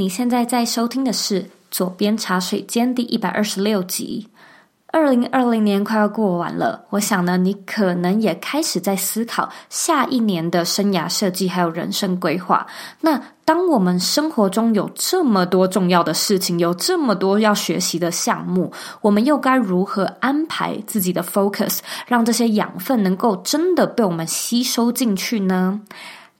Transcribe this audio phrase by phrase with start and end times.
[0.00, 4.26] 你现在在收听的是《左边茶水间》第一百二十六集。
[4.86, 12.66] 二零二零年快要过完了，我想呢，你可能也开始在思考下一年的生涯设计还有人生规划。
[13.02, 18.72] 那当我们生活中有这么多重要的事情，有这么多要学习的项目，
[19.02, 25.82] 我们又该如何安排自己的 focus，让这些养分能够真的被我们吸收进去呢？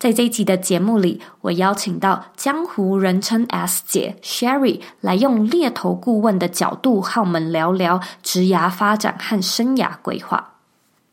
[0.00, 10.55] 在这一集的节目里，我邀请到江湖人称 S 姐 Sherry 来用猎头顾问的角度和我们聊聊职涯发展和生涯规划。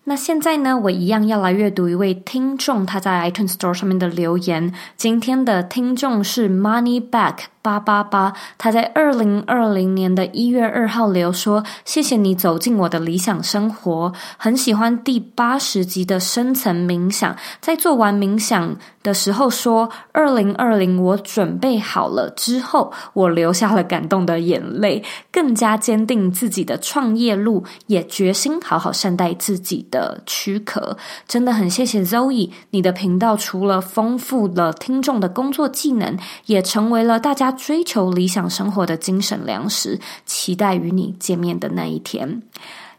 [0.06, 4.74] 那现在呢，我一样要来阅读一位听众他在 iTunes Store 上面的留言。
[4.96, 7.40] 今天的听众是 Money Back。
[7.68, 17.36] 八八八，他在二零二零年的一月二号留说：“谢谢你走进我的理想生活，很喜欢第八十集的深层冥想。
[17.60, 30.98] 在做完冥想的时候说，二零二零我准备好了之后，我流下了感动的眼泪，更加坚定自己的创业路，也决心好好善待自己的躯壳。
[31.28, 42.42] 真的很谢谢 Zoe，你的频道除了丰富了听众的工作技能，也成为了大家。”追求理想生活的精神粮食，期待与你见面的那一天。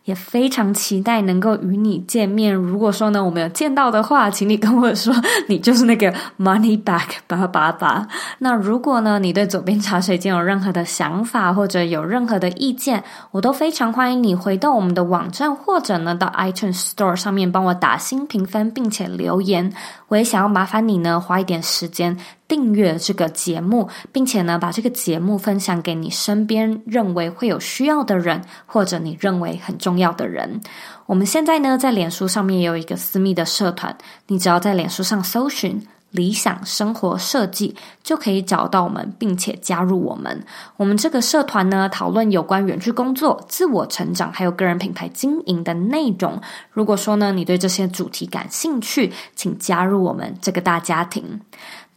[0.05, 2.55] 也非常期待能够与你见面。
[2.55, 5.15] 如果说呢，我们有见到的话，请你跟我说，
[5.49, 8.09] 你就是那个 Money Back 八八八。
[8.39, 19.71] 那如果呢，你对左边茶水间有任何的想法，或者有任何的意见，我都非常欢迎你回到我们的网站，或者呢，到 iTunes Store 上面帮我打新评分，并且留言。
[20.09, 22.19] 我也想要麻烦你呢，花一点时间。
[22.49, 30.59] 订阅这个节目，并且呢，把这个节目分享给你身边认为会有需要的人，或者你认为很重要的人。
[31.05, 33.95] 我们现在呢，在脸书上面也有一个私密的社团，
[34.29, 40.45] 你只要在脸书上搜寻“理想生活设计”，就可以找到我们，并且加入我们。
[40.77, 46.41] 我们这个社团呢，讨论有关远距工作、自我成长，还有个人品牌经营的内容。
[46.71, 51.41] 如果说呢，你对这些主题感兴趣，请加入我们这个大家庭。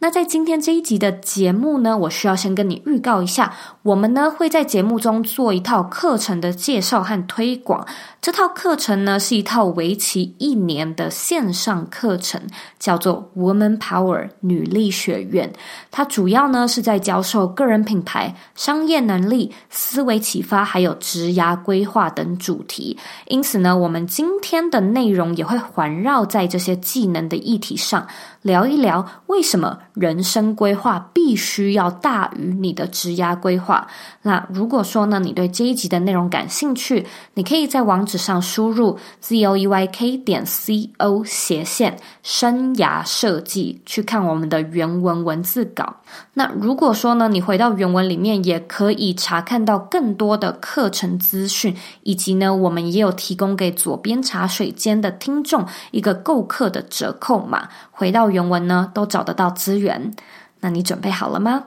[0.02, 3.54] 那在今天这一集的节目呢，我需要先跟你预告一下，
[3.84, 7.86] 我们呢会在节目中做一套课程的介绍和推广。
[8.20, 12.40] 这套课程呢是一套为期一年的线上课程，
[12.80, 15.52] 叫做 Woman Power 女力学院。
[15.92, 22.98] 它主要呢是在教授个人品牌、商业能力、思维启发，还有职涯规划等主题。
[23.28, 28.08] 因此呢，我们今天的内容也会环绕在这些技能的议题上。
[28.42, 33.86] 聊一聊为什么人生规划必须要大于你的职涯规划。
[34.22, 45.96] 那如果说呢，你对这一集的内容感兴趣，你可以在网址上输入 zoeyk 点 co 斜线生涯设计，去看我们的原文文字稿。
[46.34, 57.68] 那如果说呢，你回到原文里面，也可以查看到更多的课程资讯，以及呢，我们也有提供给左边茶水间的听众一个购课的折扣码。
[57.90, 60.12] 回到原文呢，都找得到资源。
[60.60, 61.66] 那你准备好了吗？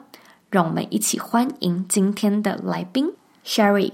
[0.49, 3.13] 让我们一起欢迎今天的来宾
[3.45, 3.93] ，Sherry。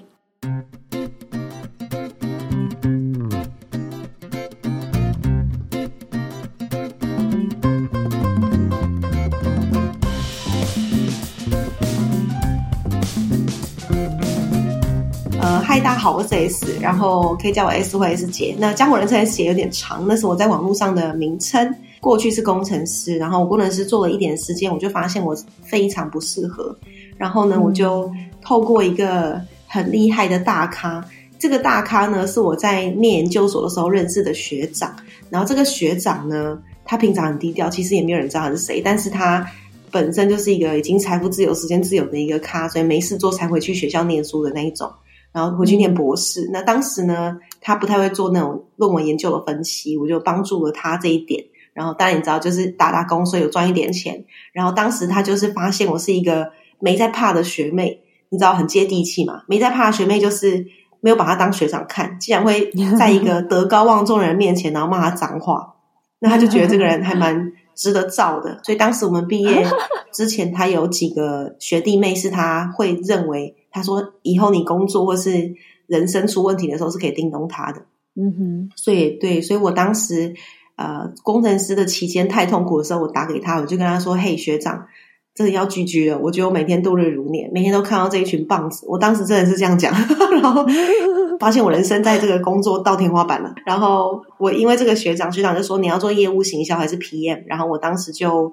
[15.72, 18.54] 嗨，大家好，我是 S，然后可以叫我 S 或 S 姐。
[18.60, 21.74] 那江湖人称 S 姐有点长，那是我在网络上的名称。
[22.02, 25.34] 过去是工程师，然后我工程师做了一点时间，我就发现我
[25.64, 26.78] 非常不适合。
[27.16, 28.12] 然后呢，我就
[28.42, 31.02] 透过一个很厉害的大咖，
[31.40, 34.94] 这个大咖呢是我在念研究所的时候认识的学长。
[35.30, 38.82] 然后这个学长呢，他平常很低调，其实也没有人知道他是谁。
[38.84, 39.50] 但是他
[39.90, 44.92] 本身就是一个已经财富自由、时间自由的一个咖，所以没事做才回去学校念书的那一种，
[45.32, 46.50] 然后回去念博士。
[46.52, 51.44] 那当时呢，他不太会做那种论文研究的分析，我就帮助了他这一点。
[51.74, 54.26] 然后当然你知道，就是打打工，所以有赚一点钱。
[54.52, 59.44] 然后当时他就是发现我是一个没在怕的学妹，你知道很接地气嘛？
[59.48, 60.66] 没在怕的学妹就是
[61.00, 62.70] 没有把他当学长看，竟然会
[63.00, 65.76] 在一个 德高望重的人面前，然后骂他脏话，
[66.20, 68.60] 那他就觉得这个人还蛮值得罩的。
[68.64, 69.66] 所以当时我们毕业
[70.12, 75.56] 之前，他有几个学弟妹是他会认为，他说以后你工作或是
[75.88, 77.82] 人生出问题的时候是可以叮咚他的。
[78.16, 80.36] 嗯哼，所以对，所以我当时。
[80.78, 84.88] 呃，工程师的期间太痛苦的时候，我打给他，我就跟他说：“嘿，学长，
[85.36, 86.18] 这个要 GG 了。
[86.18, 88.88] 我觉得我每天度日如年，每天都看到这一群棒子。
[88.88, 89.94] 我当时真的是这样讲，
[90.42, 90.66] 然后
[91.40, 93.54] 发现我人生在这个工作到天花板了。
[93.64, 98.52] 然后我因为这个学长，学长就说你要做业务行销还是 PM，然后我当时就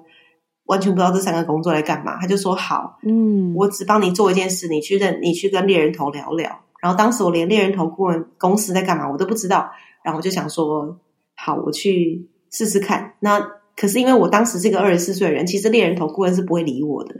[0.69, 2.17] 完全不知道这三个工作来干嘛。
[2.21, 6.61] 他就说好，嗯，我只帮你做一件事，你去认，你去跟猎人头聊聊。
[6.79, 9.71] 然后当时我连猎人头顾问公司在干嘛我都不知道，
[10.03, 10.97] 然后我就想说，
[11.35, 13.15] 好，我去试试看。
[13.19, 13.39] 那
[13.75, 17.15] 可是因为我当时是个二十四岁的人，其实猎人头顾问是不会理我的，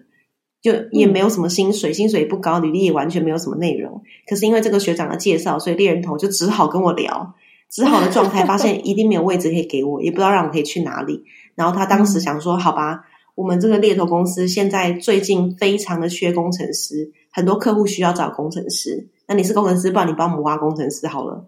[0.62, 4.02] 就也没有什么薪水，薪水也不高，履历也完全没有什么内容。
[4.28, 7.34] 可是因为这个学长的介绍，所以猎人头就只好跟我聊。
[7.72, 11.24] 只好的状态，发现 一定没有位置可以给我，也不知道让我可以去哪里。
[11.54, 13.04] 然后他当时想说：“好吧，
[13.40, 19.08] 我们这个猎头公司现在最近非常的缺工程师，很多客户需要找工程师。
[19.28, 21.46] 那你是工程师，不然你帮我们挖工程师好了。”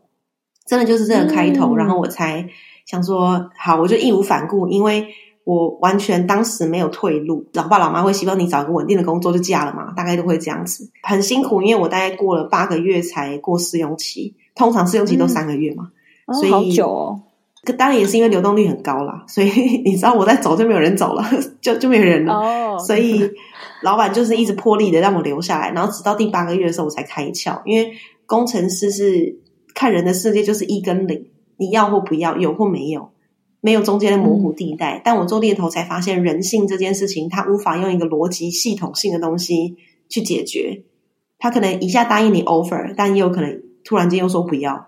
[0.65, 2.47] 真的就是这个开头，然后我才
[2.85, 5.05] 想说：“好，我就义无反顾，因为
[5.43, 7.49] 我完全当时没有退路。
[7.51, 15.91] 老爸老妈会希望你找个稳定的工作就嫁了嘛，大概都会这样子，很辛苦，因为我大概过了八个月才过试用期，通常试用期都三个月嘛。”
[16.39, 17.21] 所以，好久哦，
[17.77, 19.23] 当然也是因为流动率很高啦。
[19.27, 19.49] 所以
[19.85, 21.23] 你知道我在走就没有人走了，
[21.61, 22.33] 就就没有人了。
[22.33, 23.29] 哦，所以
[23.83, 27.61] 老板就是一直破例的让我留下来，然后直到第八个月的时候我才开窍。
[27.65, 27.91] 因为
[28.25, 29.39] 工程师是
[29.75, 31.27] 看人的世界就是一跟零，
[31.57, 33.11] 你要或不要，有或没有，
[33.59, 34.97] 没有中间的模糊地带。
[34.97, 39.75] 嗯，但我做猎头才发现，人性这件事情，它无法用一个逻辑系统性的东西
[40.09, 40.83] 去解决。
[41.37, 44.87] 他可能一下答应你 offer，但也有可能突然间又说不要。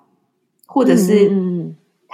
[0.65, 1.29] 或者是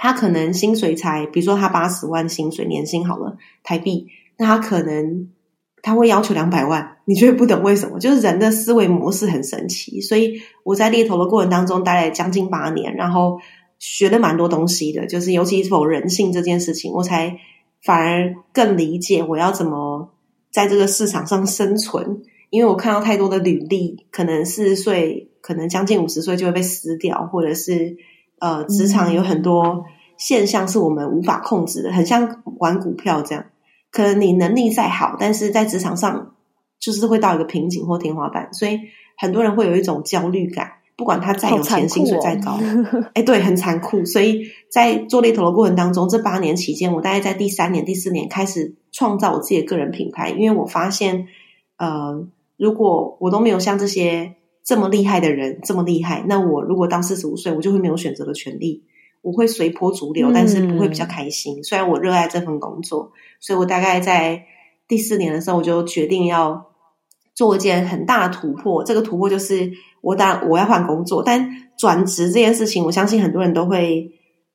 [0.02, 4.06] 他可能薪水才，比如说他八十万薪水年薪好了台币，
[4.38, 5.28] 那他可能
[5.82, 7.98] 他会要求两百万，你就会不懂为什么？
[7.98, 10.00] 就是人的思维模式很神奇。
[10.00, 13.40] 所以我在猎头的过程当中待了将近八年，然后
[13.78, 17.36] 学了蛮多东西的，就是尤其是否人性这件事情，我才
[17.84, 20.14] 反而更理解我要怎么
[20.50, 22.22] 在这个市场上生存。
[22.48, 27.98] 因为我看到太多的履历，可能四十岁，可能将近五十岁就会被撕掉，或者是。
[28.40, 29.84] 呃，职场有很多
[30.16, 33.44] 现象是我们无法控制的，很像玩股票这样。
[33.90, 36.34] 可能你能力再好，但是在职场上
[36.78, 38.80] 就是会到一个瓶颈或天花板，所以
[39.18, 40.72] 很多人会有一种焦虑感。
[40.96, 42.58] 不管他再有钱，薪水再高，
[43.14, 44.04] 哎，对，很残酷。
[44.04, 51.26] 所以在做猎头的过程当中，这八年期间，我大概在第三年、第四年开始创造我自己的个人品牌，因为我发现，
[51.76, 52.26] 呃，
[52.56, 54.36] 如果我都没有像这些。
[54.64, 58.84] 这么厉害的人，这么厉害，那我如果到四十五岁，我就会没有选择的权利，
[59.22, 61.58] 我会随波逐流，但是不会比较开心。
[61.60, 64.44] 嗯、虽然我热爱这份工作，所以我大概在
[64.86, 66.66] 第四年的时候，我就决定要
[67.34, 68.84] 做一件很大的突破。
[68.84, 69.72] 这个突破就是
[70.02, 74.12] 我当我要换工作，但转职这件事情，我相信很多人都会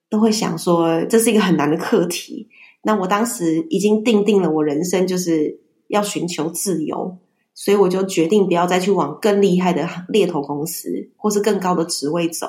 [0.10, 2.48] 都会想说，这是一个很难的课题。
[2.84, 7.18] 那我当时已经定定了，我人生就是要寻求自由。
[7.56, 12.48] 所以我就决定不要再去往更厉害的猎头公司，或是更高的职位走。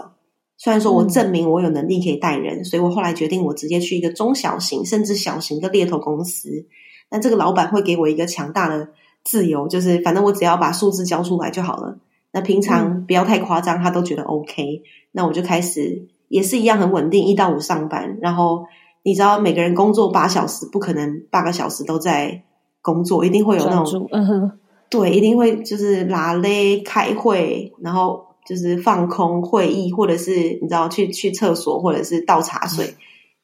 [0.59, 6.67] 虽然说我证明我有能力可以带人，嗯、所以我后来决定我直接去一个中小型甚至小型的猎头公司。
[7.09, 8.89] 但这个老板会给我一个强大的
[9.23, 11.99] 自由，就是反正我只要把数字交出来就好了。
[12.33, 14.83] 那平常不要太夸张，他都觉得 OK。
[15.13, 18.19] 那我就开始也是一样很稳定，一到五上班。
[18.21, 18.65] 然后
[19.05, 22.43] 你知道，每个人工作八小时，不可能八个小时都在
[22.83, 24.09] 工作，一定会有那种。
[24.89, 32.95] 对，一定会就是拉勒开会，然后就是放空会议，或者是你知道去去厕所，或者是倒茶水，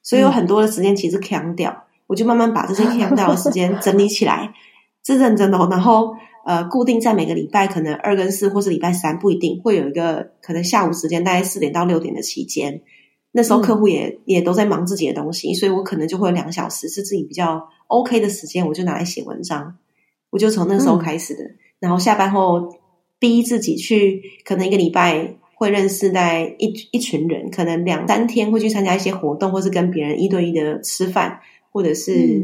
[0.02, 1.84] 所以有很多的时间其实扛掉。
[2.06, 4.52] 我就慢慢把这些扛掉的时间整理起来，
[5.04, 5.66] 是认真的哦。
[5.70, 12.82] 然后呃，固定在每个礼拜可能二跟四，或是礼拜三不一定会有一个可能下午时间，大概四点到六点的期间，
[13.31, 19.78] 那时候客户也、嗯、也都在忙自己的东西，所以我可能就会有两个小时是自己比较 OK 的时间，我就拿来写文章。
[20.32, 22.74] 我就从那时候开始的，嗯、然后下班后
[23.19, 32.43] 逼自己去，可能一个礼拜会认识在一一群人，可能两三天会去参加一些活动，或是跟别人一对一的吃饭，或者是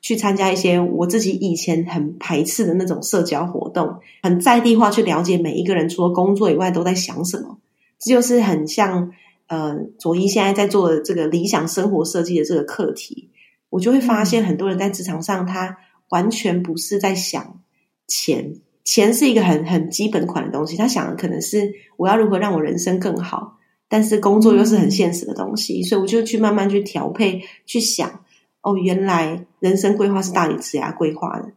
[0.00, 7.58] 去参加一些我自己以前很排斥的那种社交活动，很在地化去了解每一个人除了工作以外都在想什么，
[8.00, 9.12] 这就是很像
[9.46, 13.30] 呃佐伊现在在做的这个理想生活设计的这个课题，
[13.68, 15.78] 我就会发现很多人在职场上他。
[16.10, 17.60] 完全不是在想
[18.06, 20.76] 钱，钱是一个很很基本款的东西。
[20.76, 28.24] 他想的可能是我要如何让我人生更好，但是工作又是很现实的东西，所以我就去慢慢去调配，去想
[28.62, 31.52] 哦，原来人生规划是大于职涯规划的。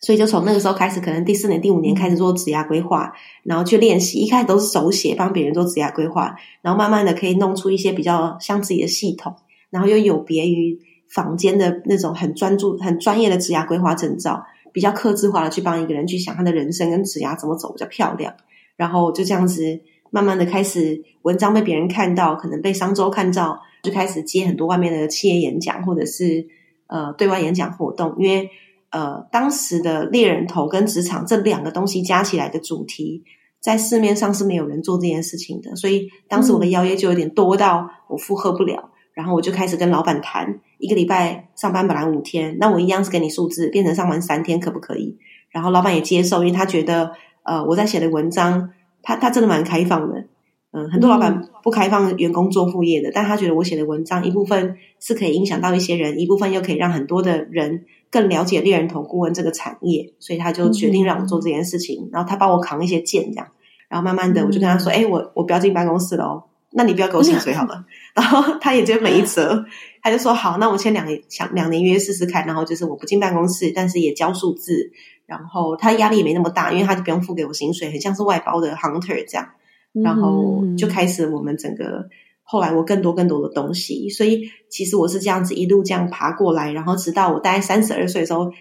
[0.00, 4.20] 所以就从那个时候开始，可能第四年、第五年开始做职涯规划，然后去练习。
[4.20, 9.34] 一开始都是手写帮别人做职涯规划，然后慢慢的可以弄出一些比较像自己的系统，
[9.68, 10.80] 然后又有别于。
[11.08, 18.34] 坊间的那种很专注、很专业的职涯规划证照，比较克制化的去帮一个人去想他的人生跟职涯怎么走比较漂亮，
[18.76, 26.46] 然后就这样子慢慢的开始文章被别人看到，可能被商周看到，就开始接很多外面的企业演讲或者是
[26.86, 28.50] 呃对外演讲活动，因为
[28.90, 33.24] 呃，当时的猎人头跟职场这两个东西加起来的主题，
[33.60, 45.16] 在市面上是没有人做这件事情的，所以当时我的邀约就有点多到我负荷不了，然后我就开始跟老板谈，一个礼拜上班本来五天，那我一样是给你数字，变成上班三天可不可以？
[45.50, 48.70] 然后老板也接受，因为他觉得呃我在写的文章，
[49.02, 50.24] 他他真的蛮开放的。
[50.72, 62.02] 嗯，很多老板不开放员工做副业的，但他觉得我写的文章一部分是可以影响到一些人，一部分又可以让很多的人更了解猎人头顾问这个产业，所以他就决定让我做这件事情。
[62.02, 63.48] 嗯、然后他帮我扛一些件，这样，
[63.88, 66.44] 然后慢慢的我就跟他说：“哎、嗯欸，我我不要进办公室了哦，
[66.76, 67.74] 那你不要给我薪水好了。
[67.74, 69.64] 嗯 ”然后他也就没辙，
[70.02, 74.92] 他就说：“好，那我签两年，想两年约试试看。”然后就是我不进办公室，但是也交数字，
[75.24, 79.48] 然后他压力也没那么大，因为他就不用付给我薪水，很像是外包的 hunter 这样。
[79.92, 82.06] 然后就开始我们整个
[82.42, 88.52] 后来我更多更多的东西，所以其实我是这样子一路这样爬过来，然后直到我大概三十二岁的时候，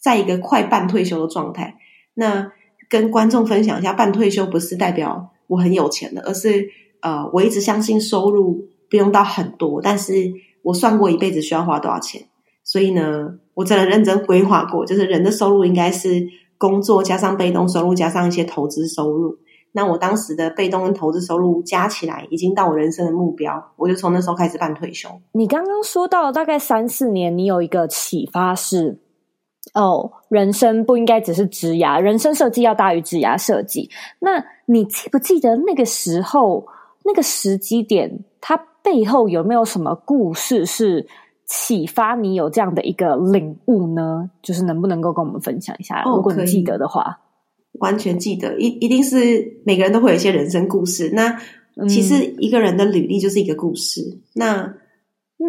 [0.00, 1.76] 在一个快半退休的状态。
[2.14, 2.50] 那
[2.88, 6.68] 跟观众分享一下，半退休不是代表我很有钱的，而是
[7.02, 10.12] 呃，我一直相信收入不用到很多，但是
[10.62, 12.22] 我算过一辈子需要花多少钱，
[12.64, 16.26] 所以呢，我真的认真规划过，就是人的收入应该是
[16.58, 19.38] 工作加上被动收入加上一些投资收入。
[19.72, 25.08] 那我当时的被动跟投资收入加起来，已经到我人生的目标，我就从那时候开始办退休。
[25.32, 28.98] 你刚刚说到大概三四年，你有一个启发是，
[29.74, 33.88] 哦，人生不应该只是职涯，人生设计要大于职涯设计。
[34.18, 36.66] 那你记不记得那个时候
[37.10, 41.08] 那个时机点，它背后有没有什么故事是
[41.44, 44.30] 启发你有这样的一个领悟呢？
[44.40, 46.02] 就是能不能够跟我们分享一下？
[46.04, 47.18] 哦，如果你记得的话。
[47.80, 51.10] 完全记得，一一定是每个人都会有一些人生故事。
[51.14, 51.40] 那
[51.88, 54.02] 其实一个人的履历就是一个故事。
[54.02, 54.74] 嗯、那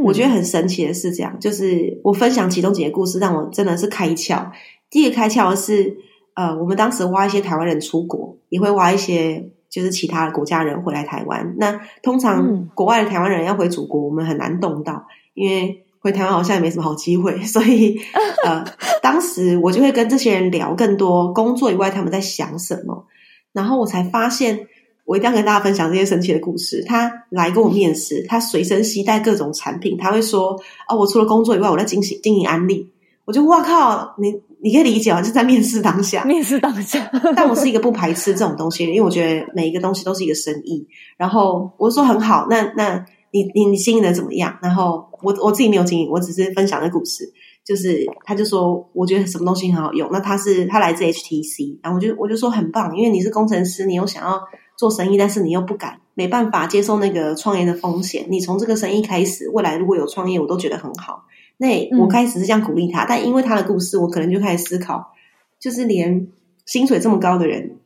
[0.03, 4.49] 我觉得很神奇的是这样，就是我分享其中几个故事，让我真的是开窍。
[4.89, 5.97] 第一个开窍是，
[6.35, 11.55] 呃，我们当时挖一些台湾人出国，也会挖一些就是其他的国家人回来台湾。
[11.57, 15.83] 那通常国外的台湾人要回祖国，我们很难动到，因为。
[16.03, 18.01] 回台湾好像也没什么好机会， 所以
[18.43, 18.65] 呃，
[19.03, 23.05] 当时我就会跟这些人聊更多工作以外他们在想什么，
[23.53, 24.67] 然后我才发现，
[25.05, 26.83] 我一定要跟大家分享这些神奇的故事。
[26.87, 30.59] 他来跟我面试，他随身携带各种产品，他会说
[30.89, 32.89] ：“哦，我除了工作以外，我在进行经营安利。”
[33.25, 37.09] 我就哇靠，你你可以理解啊，就在面试当下， 面试当下。
[37.35, 40.87] 但我是一个不排斥这种东西的，因为我觉得每一个东西都是一个生意。
[41.17, 43.05] 然后我说很好，那那。
[43.33, 44.59] 你你你经营的怎么样？
[44.61, 47.23] 然后我我自己没有经营，我只是分享的故事。
[47.63, 50.09] 就是他就说，我觉得什么东西很好用。
[50.11, 54.37] 那他是他来自 HTC，然后我就我就说很棒，因为你是工程师，你又想要
[54.77, 58.25] 做生意，但是你又不敢，没办法接受那个创业的风险。
[58.27, 61.23] 你从这个生意开始，未来如果有创业，我都觉得很好。
[61.61, 65.13] 那我开始是这样鼓励他，嗯、但因为他的故事，我可能就开始思考，
[65.59, 66.27] 就是连
[66.65, 67.77] 薪水这么高的人，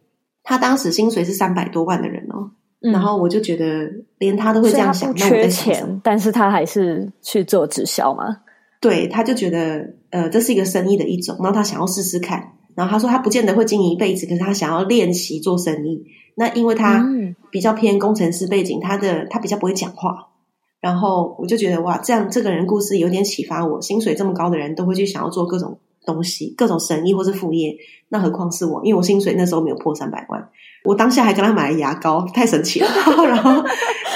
[0.44, 2.52] 他当时薪水是三百多万的人哦。
[2.80, 8.38] 然后我就觉得，连他都会这样想，他不缺钱，但是他还是去做直销嘛。
[8.80, 12.54] 对，他就觉得，呃，这是一个生意的一种，然后他想要试试看。
[12.76, 16.06] 然后他说，他不见得会经营一辈子，可是他想要练习做生意。
[16.36, 17.06] 那因为他
[17.50, 20.28] 比较偏工程师背景，他的他比较不会讲话。
[20.86, 23.82] 然后我就觉得，哇，这样这个人故事有点启发我。
[23.82, 27.76] 薪水这么高的人都会去想要做各种东西，各种生意或是副业，
[28.10, 28.86] 那何况是我？
[28.86, 30.48] 因为我薪水那时候没有破三百万。
[30.84, 32.88] 我当下还跟他买了牙膏，太神奇了。
[33.28, 33.64] 然后，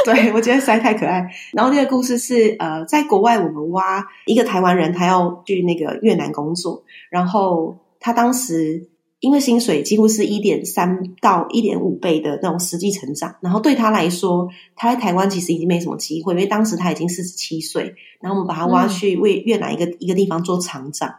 [0.05, 1.27] 对，我觉得实在太可爱。
[1.53, 8.87] 然后那个故事是，呃，在国外我们挖一个台湾人，他要去那个越南工作，然后他当时
[9.19, 17.95] 因为薪水几乎是一点三到一点五倍的那种实际成长，然后对他来说，他在台湾其实已经没什么机会，因为当时他已经四十七岁。
[18.21, 21.09] 然后我们把他挖去为越南一个、嗯、一个地方做厂长，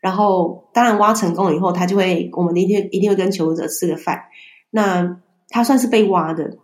[0.00, 4.22] 然后当然挖成功了以后，他就会我们一定一定会跟求职者吃个饭。
[4.70, 6.58] 那他算是被挖的，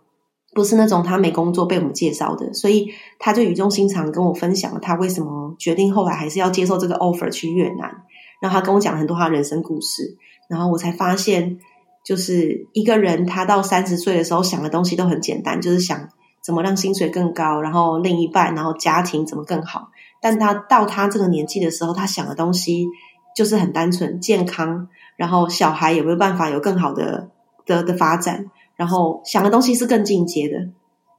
[0.53, 8.03] 不是那种他没工作被我们介绍的，所以他就语重心长跟我分享了他为什么决定后来还是要接受这个 offer 去越南。
[8.41, 11.59] 然后他跟我讲了很多他人生故事，然后我才发现，
[12.03, 16.09] 就是一个人他到三十岁的时候想的东西都很简单，就是想
[16.41, 19.89] 怎么让薪水更高，然后另一半，然后家庭怎么更好。
[20.21, 22.87] 但他到他这个年纪的时候，他想的东西
[23.35, 27.29] 就是很单纯，健康，然后小孩有没有办法有更好的。
[27.67, 30.69] 的的发展，然后想的东西是更进阶的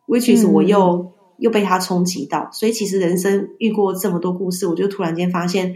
[0.07, 5.75] ，which is 我又、嗯、又被他冲击到，所以其实人生遇过这么多故事，我就突然间发现，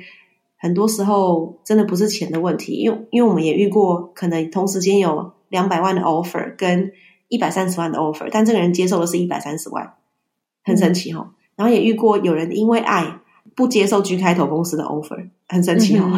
[0.60, 6.92] 很多时候真的不是钱的问题，因为因为我们也遇过，可能同时间有两百万的 offer 跟
[7.26, 9.94] 一百三十万的 offer，但这个人接受的是一百三十万，
[10.62, 11.30] 很神奇哈、哦。
[11.56, 13.18] 然后也遇过有人因为爱。
[13.56, 16.08] 不接受 G 开头公司的 offer，很神奇哦。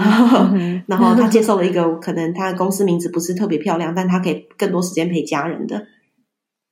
[0.52, 5.87] 嗯、然后他接受了一个可能他的公司名字不是特别漂亮，但他可以更多时间陪家人的。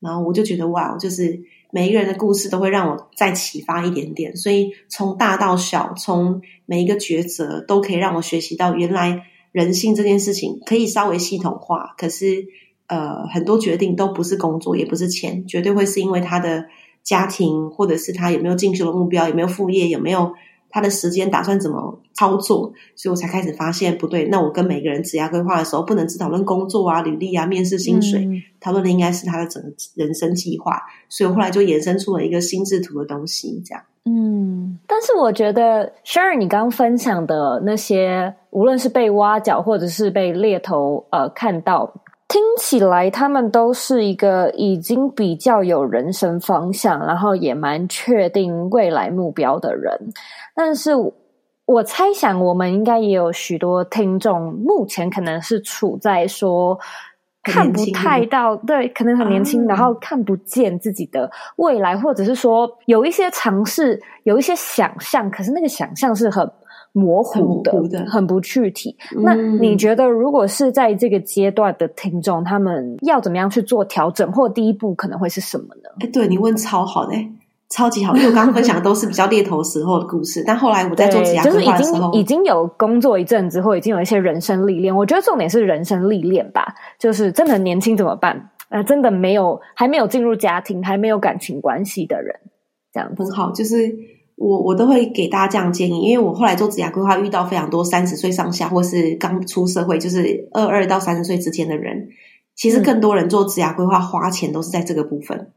[0.01, 1.41] 然后我就觉得哇，就是
[1.73, 4.37] 每一个人的故事都会让我再启发一点点。
[4.37, 9.23] 所以从大到小，从每一个抉择都可以让我学习到，原来
[9.53, 11.95] 人性这件事情可以稍微系统化。
[11.97, 12.47] 可是
[12.87, 16.67] 呃，很多决定都不是工作，也不是钱，绝对会是因为他的
[17.03, 20.33] 家庭，或者是他有没有进修的目标，有没有副业，有没有。
[20.71, 24.25] 他的时间打算怎么操作，所以我才开始发现不对。
[24.29, 30.81] 那我跟每个人职业规划的时候，不能只讨论工作啊、履历啊、面试、薪水，嗯、讨论的应该是他的整个人生计划。
[31.09, 33.83] 所以我后来就衍生出了一个心智图的东西，这样。
[34.05, 41.93] 嗯，但是我觉得 Sharon 你刚刚分享的那些，无论是被挖角或者是被猎头呃看到。
[42.31, 49.93] 听起来他们都是一个已经比较有人生方向，然后也蛮确定未来目标的人。
[50.55, 50.93] 但是
[51.67, 56.79] 我猜想，我们应该也有许多听众，目前可能是处在说
[57.43, 66.49] 看不太到，对，可能很年轻，嗯、然后看不见自己的未来，或者是说有一些尝试，有一些想象，可是那个想象是很。
[66.93, 68.97] 模糊的，很，糊的很不具体。
[69.17, 75.91] 嗯、那你觉得，如果是在这个阶段的听众，他们要怎么样去做调整，或第一步可能会是什么呢？
[76.01, 77.15] 哎，对，你问超好的，
[77.69, 78.17] 超级好。
[78.17, 84.95] 因为我刚刚分享的都是比较猎头时候的故事，但后来我在做职涯规划的时候，就是已经已经有工作一阵子，或已经有一些人生历练。
[84.95, 88.51] 我觉得重点是人生历练吧，就是真的很年轻怎么办？
[88.69, 92.35] 呃，真的没有还没有进入家庭，还没有感情关系的人，
[92.93, 93.95] 这样很好，就是。
[94.41, 102.09] 我我都会给大家这样建议，因为我后来做职涯规划，遇到非常多三十岁上下，或是刚出社会，就是二二到三十岁之间的人。
[102.57, 105.49] 其实更多人做职涯规划花钱都是在这个部分。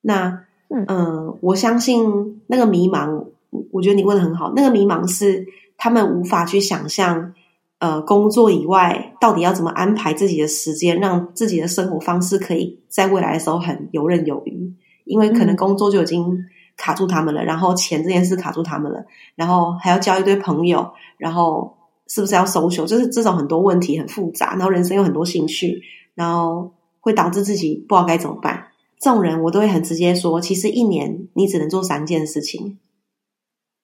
[0.00, 3.26] 那嗯、呃，我相信那个迷茫，
[3.70, 4.52] 我觉得你问的很好。
[4.56, 7.32] 那个迷茫是他们无法去想象，
[7.78, 14.72] 呃，工作以外到底要怎么安排自己的时间，让自己的生活方式可以在未来的时候很游刃有余。
[15.04, 16.44] 因为可能工作就已经。
[16.76, 22.86] 卡住他们了，然后钱这件事卡住他们了，然后还要交一堆朋友，然后是不是要 social？
[22.86, 25.82] 就是这种很多问题很复杂，然后人生有很多兴趣，
[26.14, 28.68] 然后会导致自己不知道该怎么办。
[28.98, 32.78] 这种人我都会很直接说，其实一年你只能做三件事情，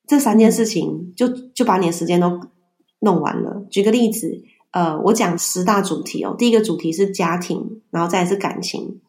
[0.06, 2.40] 这三件事情就就把你的时间都
[3.00, 3.66] 弄完了。
[3.70, 9.00] 举个例子，呃，我讲十大主题哦，第一个主题是家庭，然后再是感情，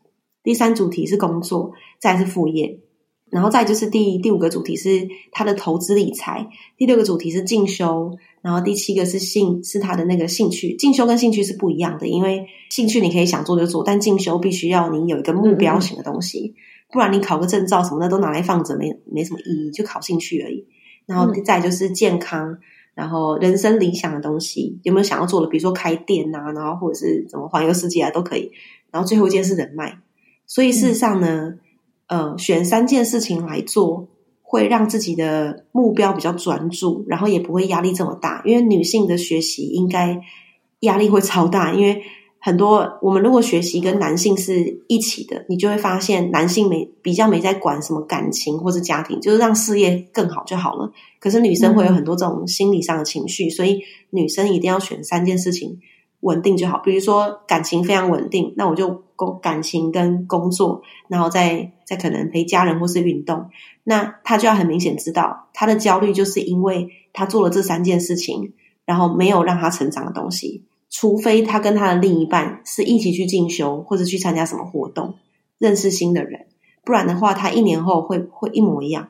[0.44, 2.80] 第三主题是工作，再是副业。
[3.34, 10.76] 然后再就是第第五个主题是他的投资理财，第六个主题是进修，然后第七个是兴是他的那个兴趣。
[10.76, 20.68] 进修跟兴趣是不一样的，因为兴趣你可以想做就做，但进修必须要你有一个目标型的东西，嗯、不然你考个证照什么的都拿来放着，没没什么意义，就考兴趣而已。
[21.08, 22.60] 然后再就是健康，
[22.94, 28.52] 然后人生理想的东西有没有想要做的，比如说开店啊，然后或者是怎么环游世界啊都可以。
[28.92, 29.98] 然后最后一件是人脉，
[30.46, 31.46] 所以事实上呢。
[31.50, 31.60] 嗯
[32.14, 34.08] 呃，选三件事情来做，
[34.44, 38.44] 会让自己的目标比较专注，然后也不会压力这么大。
[38.46, 40.22] 因为女性的学习应该
[40.82, 42.04] 压力会超大，因为
[42.38, 50.92] 很多我们如果学习跟男性是一起的，你就会发现男性没比较没在管什么感情或是家庭，就是让事业更好就好了。
[51.20, 55.80] 可是女生会有很多这种心理上的情绪，嗯、所以女生一定要选三件事情。
[56.20, 63.50] 稳定就好，比如说感情非常稳定，那我就工感情跟工作，然后再再可能陪家人或是运动，
[63.84, 68.54] 那他就要很明显知道他的焦虑就是因为他做了这三件事情，
[68.86, 75.16] 然后没有让他成长的东西，除非他跟他的另一半是一起去进修或者去参加什么活动，
[75.58, 76.48] 认识新的人，
[76.84, 79.10] 不然的话他一年后会会一模一样，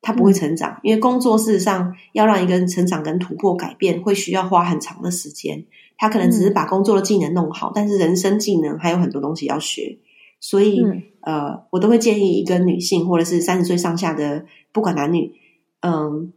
[0.00, 5.64] 他不会成长，嗯、因为工作事实上要让一个人成长跟突破改变，会需要花很长的时间。
[5.98, 9.98] 他可能只是把工作的技能弄好，嗯、但是人生技能还有很多东西要学，
[10.40, 15.32] 所以、嗯、呃，我都会建议一个女性或者是三十岁上下的，不管男女，
[15.80, 16.32] 嗯，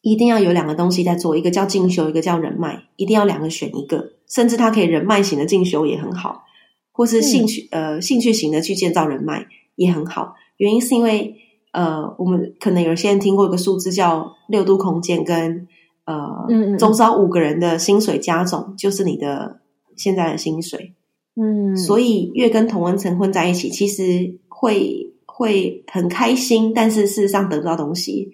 [0.00, 6.44] 一定要有两个东西在做，一个叫进修，一个叫人脉，一定要两个选一个，甚至他可以人脉型的进修也很好，
[6.90, 9.46] 或是兴趣、嗯、呃兴趣型的去建造人脉
[9.76, 10.36] 也很好。
[10.56, 11.36] 原因是因为
[11.72, 15.68] 呃，我们可能有些人听过一个数字叫六度空间跟。
[16.04, 19.60] 呃，嗯，周遭五个人的薪水加总就是你的
[19.96, 20.92] 现在的薪水，
[21.34, 28.32] 嗯，所以越跟同温层混在一起，其实会会很开心，但是事实上得不到东西。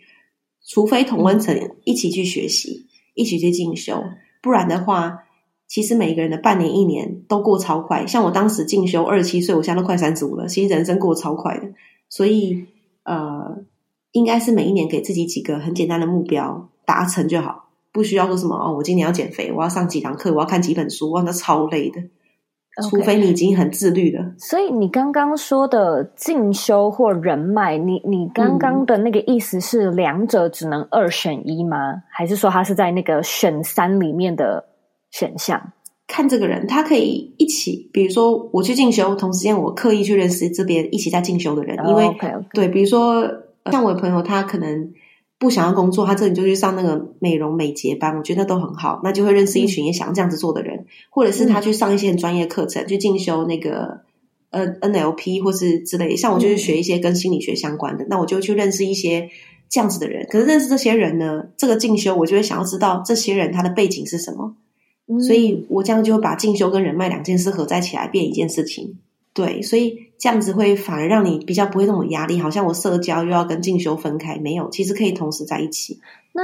[0.66, 4.02] 除非同温层一起去学习，一起去进修，
[4.42, 5.24] 不然的话，
[5.68, 8.06] 其实每个人的半年、一年都过超快。
[8.06, 11.70] 像我当时进修二十七岁，我现在都快三十五了，其实人生过超快的。
[12.08, 12.66] 所以，
[13.04, 13.64] 呃。
[14.12, 22.02] 应该是每一年给自己几个很简单的目标，达成就好，不需要说什么哦，我今年要减肥，我要上几堂课，我要看几本书，哇，那超累的。
[22.88, 24.22] 除非你已经很自律了。
[24.24, 24.48] Okay.
[24.50, 31.92] 所以你刚刚说的进修或人脉，你你刚刚的那个意思是两者只能二选一吗？
[31.92, 34.64] 嗯、还是说他是在那个选三里面的
[35.12, 35.72] 选项？
[36.08, 42.44] 看这个人，他可以一起，比如说我去进修，同时间我刻意去认识这边一起在进修的人，因为、oh, okay, okay.
[42.52, 43.24] 对，比如说
[43.70, 44.92] 像我的朋友，他可能。
[45.40, 54.02] 不想要工作，他这里就去上那个美容美睫班，我觉得那都很好，那就会认识一群也想要这样子做的人，嗯、或者是他去上一些很专业课程，嗯、去进修那个
[54.50, 59.30] 呃 NLP 或是之类，像我就是学一些跟心理学相关的，嗯、那我就去认识一些
[59.70, 60.26] 这样子的人。
[60.28, 64.56] 可是认识这些人呢，这个进修我就会想要知道这些人他的背景是什么，
[65.08, 68.98] 嗯、所以我这样就会把进修跟人脉两件事合在起来变一件事情。
[69.32, 75.98] 对，所以这样子会反而让你比较不会那么压力，好像我社交又要跟进修分开，没有，其实可以同时在一起。
[76.34, 76.42] 那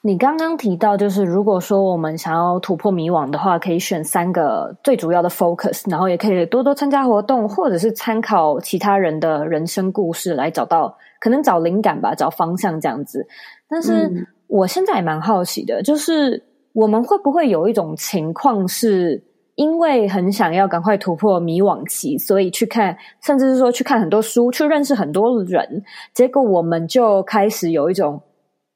[0.00, 13.26] 你刚刚提到，就是如果说我们想要突破迷惘的话，可以选三个最主要的 focus，然后也可以多多参加活动，或者是参考其他人的人生故事来找到可能找灵感吧，找方向这样子。
[13.68, 19.22] 但是我现在也蛮好奇的，就是我们会不会有一种情况是？
[19.58, 25.82] 因为很想要赶快突破迷惘期，所以去看，甚至是说去看很多书，去认识很多人。
[26.14, 28.22] 结果我们就开始有一种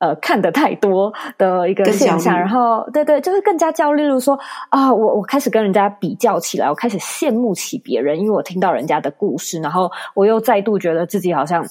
[0.01, 4.03] 呃看得太多的一个现象，然后对对，就是更加焦虑。
[4.03, 4.37] 例如说
[4.71, 11.65] 啊，我我开始跟人家比较起来，我开始羡慕起别人，因为我听到人家的故事，然后我又再度觉得自己好像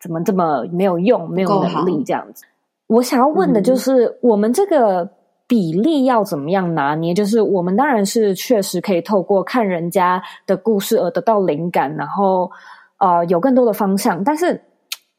[0.00, 2.44] 怎么这么没有用，没有能力这样子。
[2.88, 5.08] 我想要问的就是，嗯、我们这个。
[5.48, 7.14] 比例要怎么样拿捏？
[7.14, 12.50] 就是我们当然是确实可以透过看人家的故事而得到灵感，然后
[12.98, 14.24] 呃有更多的方向。
[14.24, 14.60] 但是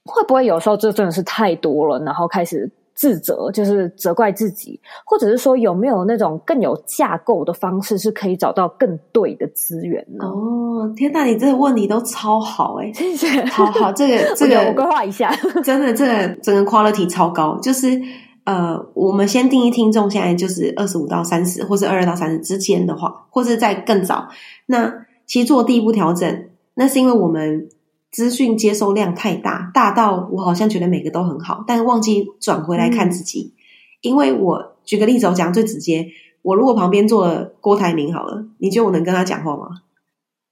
[0.03, 10.25] 会不会有时候这真的是太多了，然后开始自责，就是责怪自己，或者是说有没有那种更有架构的方式是可以找到更对的资源呢？
[10.25, 17.97] 哦，天哪，你这个问题都超好哎、欸，谢谢，好好，这个这个我规划一下，真的，这个整个 quality 超高，就是。
[18.47, 24.29] 呃，我们先定义听众，现在就是二十五到三十，或是二十到三十之间的话，或是在更早。
[24.67, 27.67] 那其实做第一步调整，那是因为我们
[28.09, 33.51] 资讯接收量太大，大到我好像觉得每个都很好，但忘记转回来看自己。
[33.53, 33.59] 嗯、
[34.03, 36.07] 因为我举个例子，我讲最直接，
[36.41, 39.67] 我如果旁边坐了郭台铭好了，你觉得我能跟他讲话吗？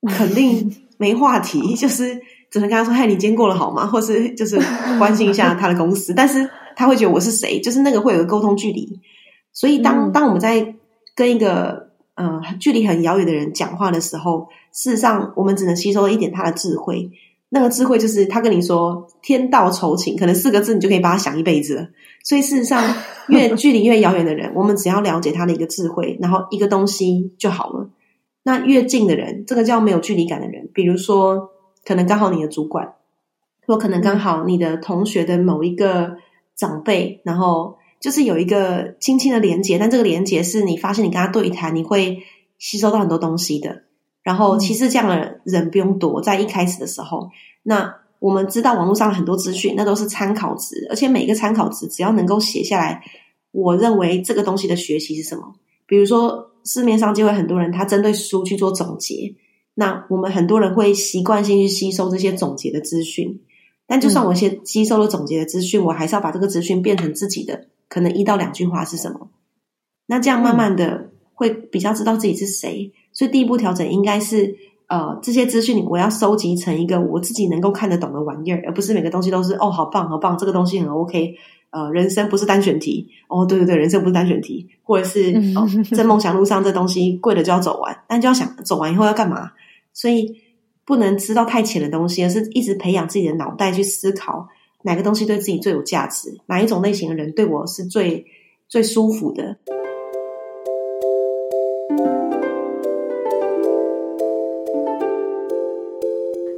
[0.18, 2.20] 肯定没话题，就是
[2.52, 4.60] 只能跟他说：“嗨，你今天过得好吗？”或是就是
[5.00, 6.50] 关心一下他的公司，但是。
[6.76, 9.00] 他会觉得我是谁，就是那个会有个沟通距离，
[9.54, 10.76] 所以当当我们在
[11.16, 17.10] 跟一个呃距离很遥远的人讲话的时候，事实上我们只能吸收一点他的智慧。
[17.48, 21.88] 那个智慧就是他跟你说“天道酬勤”，可能四个字你就可以把他想一辈子了。
[22.24, 22.84] 所以事实上，
[23.30, 27.90] 越距离越遥远的人，我们只要了解他的一个智慧，然后一个东西就好了。
[28.44, 31.52] 那越近的人，这个叫没有距离感的人，比如说
[31.86, 32.96] 可能刚好你的主管，
[33.66, 36.18] 或可能刚好你的同学的某一个。
[36.56, 42.20] 长辈，然后就是有一个轻轻的连接，但这个连接是你发现你跟他对谈，你会
[42.58, 43.84] 吸收到很多东西的。
[44.24, 47.30] 然后其实这样的人不用多，在一开始的时候，
[47.62, 53.04] 那我们知道网络上很多资讯，那都是参考值，而且每一个参考值只要能够写下来，
[53.52, 55.54] 我认为这个东西的学习是什么？
[55.86, 59.36] 比如说市面上就会很多人他针对书去做总结，
[59.76, 63.42] 那我们很多人会习惯性去吸收这些总结的资讯。
[63.88, 69.30] 但就算我先吸收了总结的资讯，嗯、我还是要把这个资讯变成自己的，可能一到两句话是什么？
[70.08, 72.92] 那这样慢慢的会比较知道自己是谁。
[73.14, 74.56] 所以第一步调整应该是，
[74.88, 81.36] 呃，这些资讯我要收集成一个我自己能够看得懂的玩意儿，而不是每个东西都是哦，好棒好棒，这个东西很 OK。
[81.70, 89.52] 呃，人生不是单选题哦，对对对，人生不是单选题，或者是哦，在梦想路上这东西贵了就要走完，但就要想走完以后要干嘛？
[89.94, 90.42] 所以。
[90.86, 94.48] 不能知道太浅的东西，而是一直培养自己的脑袋去思考
[94.84, 98.26] 哪个东西对自己最有价值，哪一种类型的人对我是最
[98.70, 99.58] 最舒服的。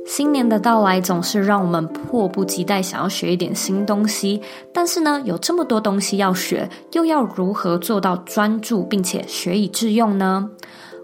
[0.05, 4.41] 新年的到来总是让我们迫不及待想要学一点新东西，
[4.73, 10.49] 但是呢，有这么多东西要学，又要如何做到专注并且学以致用呢？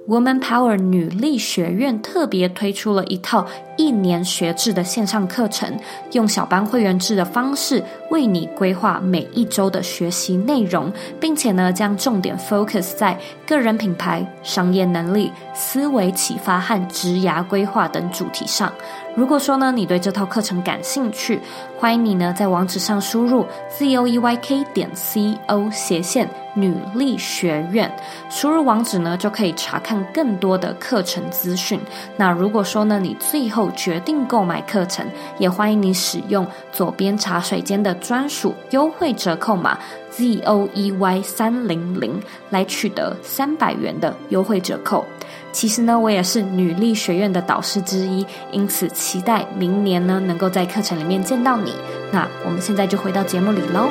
[0.06, 5.80] Woman Power 女力学院特别推出了一套一年学制的线上课程，
[6.12, 18.72] 用小班会员制的方式为你规划每一周的学习内容，并且呢，将重点 focus 在个人品牌、商业能力、思维启发和职涯规划等主题上。
[19.16, 21.40] 如果说呢，你对这套课程感兴趣，
[21.78, 27.92] 欢迎你呢在网址上输入 z o e y k 点 c o 斜线女力学院，
[28.28, 31.80] 输入网址呢就可以查看更多的课程资讯。
[32.18, 35.06] 那如果说呢，你最后决定购买课程，
[35.38, 39.78] 也欢迎你使用左边茶水间的专属优惠折扣码
[40.10, 45.06] z o e y 三零零来取得三百元的优惠折扣。
[45.54, 51.74] 其实呢，我也是女力学院的导师之一，因此期待明年呢能够在课程里面见到你。
[52.12, 53.88] 那我们现在就回到节目里喽。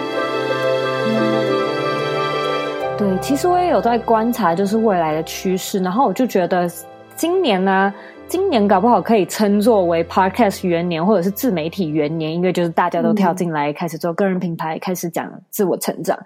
[2.98, 6.70] 对，其实我也有在观察，就是未来的趋势，然后我就觉得
[7.16, 7.94] 今年呢。
[8.32, 16.18] 今年搞不好可以称作为 Podcast 元年，或者是自媒体元年，因为就是大家都跳进来，开始做个人品牌，嗯、开始讲自我成长。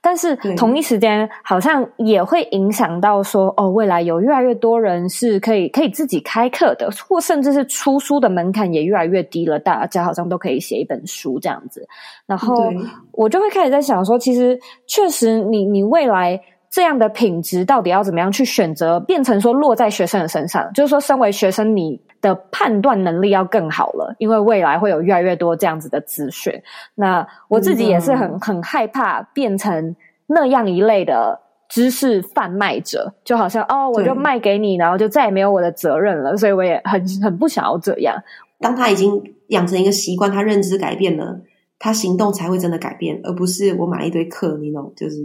[0.00, 11.86] 但是同一时间，好像也会影响到说，哦，未来有越来越多人是可以可以自己开课的，或甚至是出书的门槛也越来越低了，大家好像都可以写一本书这样子。
[12.26, 12.72] 然后
[13.12, 16.40] 我就会开始在想说，其实确实你，你你未来。
[16.72, 20.72] 这样的品质到底要怎么样去选择，变成说落在学生的身上？
[20.72, 26.50] 就是说，身为学生，你的判断能力要更好了，因为未来会有越来越多这样子的资讯。
[26.94, 29.94] 那我自己也是很很害怕变成
[30.26, 36.34] 那样一类的知识贩卖者，就好像哦，我就卖给你，然后就再也没有我的责任了。
[36.38, 38.16] 所以我也很很不想要这样。
[38.58, 41.38] 当他已经养成一个习惯，他认知改变了，
[41.78, 45.16] 他行动才会真的改变，而不是我买一堆课，你懂，就是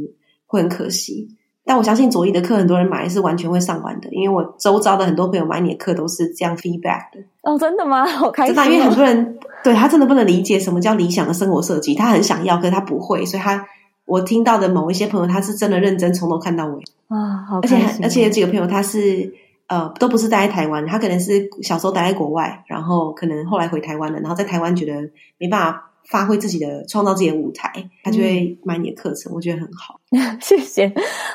[0.47, 1.27] 会很可惜。
[1.63, 7.19] 但我相信左一的课很多人买是完全会上完的，因为我周遭的很多朋友买你的课都是这样 feedback 的。
[7.41, 8.05] 哦，真的吗？
[8.07, 8.55] 好开心。
[8.55, 13.67] 真的，因为很多人对他真的不能理解什么叫理想的生活设计，他很想要，可是他不会，所以他
[14.05, 17.59] 我听到的某一些朋友，他是真的认真从头看到尾啊。
[17.61, 19.33] 而且而且有几个朋友他是
[19.67, 25.86] 呃都不是待在台湾，他可能是小时候待在国外，然后可能后来回台湾了，然后在台湾觉得没办法。
[26.09, 27.71] 发挥自己的，创造自己的舞台，
[28.03, 29.99] 他就会买你的课程，嗯、我觉得很好。
[30.39, 30.91] 谢谢。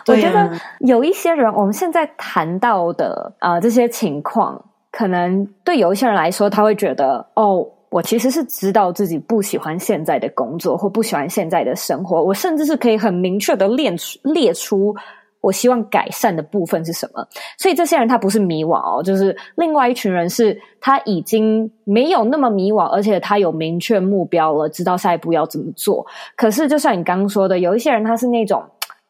[0.06, 14.94] 我觉得有一些人，我们现在谈到的啊、呃、这些情况，可能对有一些人来说，他会觉得哦，我其实是知道自己不喜欢现在的工作，或不喜欢现在的生活，我甚至是可以很明确的列出列出。
[15.42, 17.22] 我希望改善的部分是什么？
[17.58, 26.06] 所以这些人他不是迷惘哦，就是另外一群人是他已经没有那么迷惘，而且他有明确目标了，知道下一步要怎么做。
[26.36, 28.62] 可是就像你刚刚说的，有一些人他是那种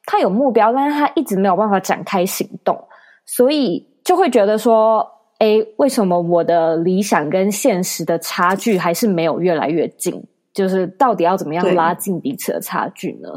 [0.06, 2.76] 他有目标，但是他一直没有办法展开行动，
[3.24, 5.06] 所以就会觉得说，
[5.38, 10.20] 诶，为什么我的理想跟现实的差距还是没有越来越近？
[10.54, 13.28] 就是到底要怎么样拉近彼此的差距呢？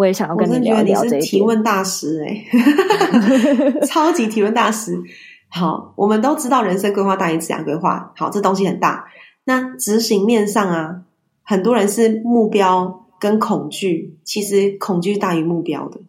[0.00, 1.20] 我也想要跟你聊聊这一点。
[1.20, 4.98] 提问大师哎、欸， 超级提问大师。
[5.50, 8.10] 好，我们都知道人生规划大于职业规划。
[8.16, 9.04] 好，这东西很大。
[9.44, 11.02] 那执行面上啊，
[11.42, 16.00] 很多人是目标跟恐惧，其实恐惧大于目标的。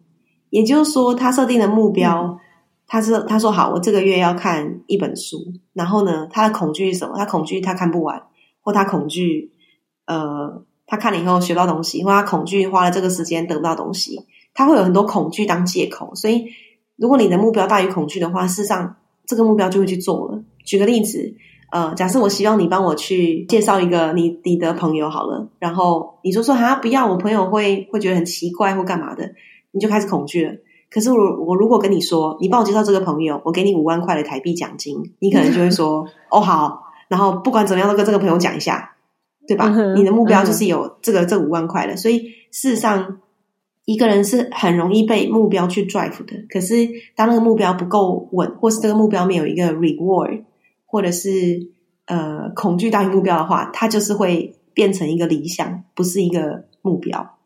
[0.48, 2.38] 也就是说，他设定的目标，嗯、
[2.86, 5.36] 他是他说好，我这个月要看一本书。
[5.74, 7.14] 然后呢，他的恐惧是什么？
[7.18, 8.22] 他恐惧他看不完，
[8.62, 9.52] 或他恐惧
[10.06, 10.64] 呃。
[10.92, 16.14] 他看了以后学到东西，或他恐惧花了这个时间得不到东西，他会有很多恐惧当借口。
[16.14, 16.44] 所以，
[16.96, 20.42] 如果你的目标大于恐惧的话，事实上这个目标就会去做了。
[20.66, 21.34] 举个例子，
[21.70, 29.32] 呃，假设我希望你帮我去介绍一个你你的朋友好了，然后你就说哈不要，我朋友会会觉得很奇怪或干嘛的，
[29.70, 30.52] 你就开始恐惧了。
[30.90, 38.90] 可是我我如果跟你说，你帮我介绍这个朋友，我给你五万块的台币奖金，你可能就会说哦好，然后不管怎么样都跟这个朋友讲一下。
[39.46, 39.68] 对吧？
[39.96, 42.18] 你的目标就是有这个这五万块的，所以
[42.50, 43.20] 事实上
[43.84, 46.44] 一个人是很容易被目标去 drive 的。
[46.48, 50.44] 可是当那个目标不够稳，或是这个目标没有一个 reward，
[50.86, 51.70] 或者是
[52.06, 57.36] 呃恐惧大于目标的话，它就是会变成一个理想，不是一个目标，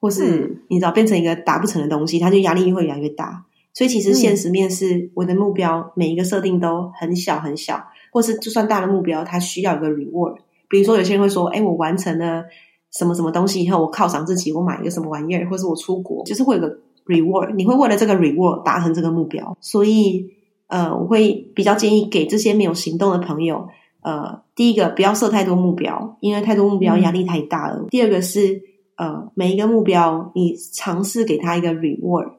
[0.00, 3.44] 或是你知道变成一个达不成的东西，它就压力会越来越大。
[3.74, 10.38] 所以其实现实面是我的目标每一个设定都很小很小，或是就算大的目标，它需要一个 reward。
[10.68, 12.44] 比如说，有些人会说：“哎，我完成了
[12.92, 16.68] 什么什么东西以后，我犒赏自己，我买一个什么玩意儿，或是我出国，就是会有个
[17.06, 17.54] reward。
[17.54, 19.56] 你会为了这个 reward 达成这个目标。
[19.60, 20.30] 所以，
[20.66, 23.68] 呃，我会比较建议给这些没有行动的朋友，
[24.02, 27.76] 呃，第一个不要设太多目标，因为太多目标压力太大了。
[27.78, 27.86] 嗯。
[27.88, 28.60] 第二个是，
[28.96, 32.32] 呃，每一个目标你尝试给他一个 reward，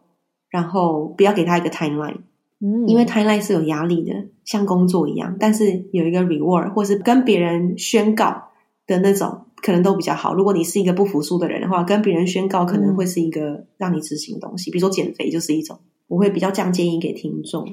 [0.49, 2.17] 然后不要给他一个 timeline。
[2.61, 8.49] 嗯，因为 timeline 是有压力的，像工作一样，但是有一个 reward 或是跟别人宣告
[8.85, 10.33] 的那种，可能都比较好。
[10.33, 15.79] 如果你是一个不服输的人的话，跟别人宣告可能会是一个让你执行的东西，嗯、比如说减肥就是一种。
[16.07, 17.63] 我会比较这样建议给听众。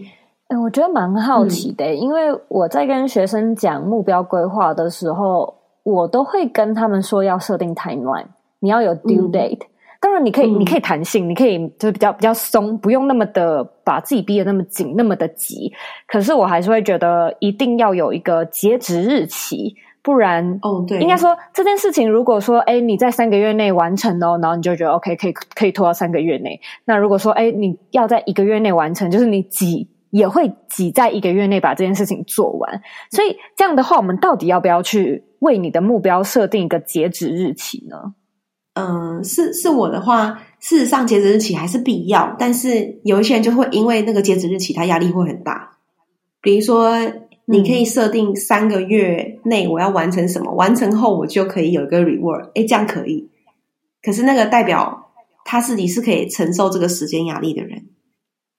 [0.48, 8.26] 嗯，我觉得蛮好奇的，嗯，因为我在跟学生讲目标规划的时候，我都会跟他们说要设定 timeline，
[8.60, 9.62] 你要有 due date。
[9.62, 9.68] 嗯、
[10.06, 15.72] 当然，你可以，嗯、你可以弹性，你可以就是比较比较松，不用那么的把自己逼得那么紧，那么的急。
[16.06, 19.74] 可是我还是会觉得一定要有一个截止日期。
[20.02, 26.60] 不然哦，对，应该说这件事情，如果说哎，你在三个月内完成哦，然后你就觉得 OK，可以可以拖到三个月内。
[26.84, 32.80] 那如果说哎，你要在一个月内完成，就是你挤也会挤在一个月内把这件事情做完。
[33.10, 38.14] 所以这样的话，我们到底要不要去为你的目标设定一个截止日期呢？
[38.76, 45.78] 嗯，是是我的话，事实上截止日期还是必要，但是有一些人就会因为那个截止日期，他压力会很大，
[46.40, 46.92] 比如说。
[47.48, 53.30] 你可以设定三个月内我要完成什么，完成后我就可以有一个 reward，哎，这样可以。
[54.02, 55.12] 可是那个代表
[55.44, 57.84] 他自己是可以承受这个时间压力的人。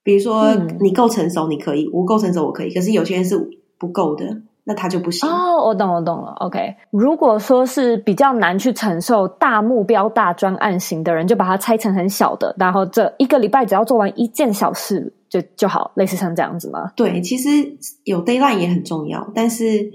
[0.04, 2.74] 比如说你够成熟，你可以；我够成熟，我可以。
[2.74, 3.38] 可是有些人是
[3.78, 5.28] 不够的，那他就不行。
[5.28, 6.34] 哦，我懂，我懂了。
[6.42, 15.14] OK，如果说是比较难去承受大目标、大专案型的人，就把它拆成很小的，然后这一个礼拜只要做完一件小事。
[15.30, 16.94] 就就好，类似像这样子吗？
[16.96, 17.50] 对，其实
[18.06, 19.92] 有 deadline 也很重要，但是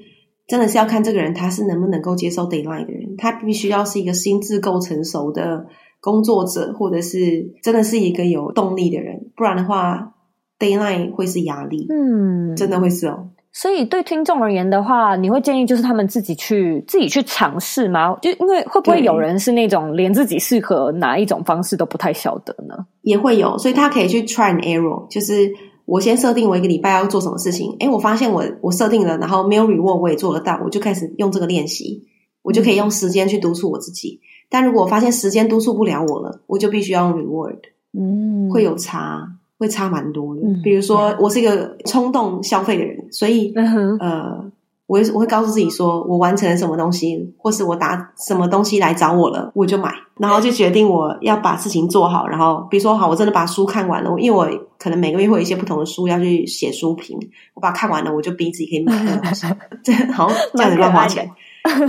[0.46, 5.64] 真的是要看这个人他是能不能够接受 deadline 的人，他必须要是一个心智够成熟的
[6.02, 10.12] 工作者，或者是真的是一个有动力的人，不然的话
[10.58, 13.30] deadline 会是压力，嗯，真的会是哦。
[13.52, 18.16] 所以对听众而言的话，你会建议就是他们自己去自己去尝试吗？
[18.22, 22.74] 就因为会不会有人是那种连自己适合哪一种方式都不太晓得呢？
[23.02, 25.52] 也会有，所以他可以去 try and error，就是
[25.84, 32.04] 我先设定我一个礼拜要做什么事情，诶，我发现我我设定了，然后没有 reward 我也做得到，我就开始用这个练习，
[32.40, 34.20] 我就可以用时间去督促我自己。
[34.48, 37.58] 但如果我发现时间督促不了我了，我就必须要用 reward，
[37.92, 39.28] 嗯，会有差。
[39.62, 44.44] 会差蛮多的，比如说我是一个冲动消费的人，所以、嗯、呃，
[44.88, 52.27] 我我会告诉自己说，我完成了什么东西，或是我打什么东西来找我了，我就买，然后就决定我要把事情做好。
[52.27, 57.16] 然后比如说好，我真的把书看完了，因为我可能每个月会有一些不同的书要去写书评，
[57.55, 59.46] 我把它看完了，我就逼自己可以买那个东西。
[59.85, 61.31] 这好这样子乱花钱，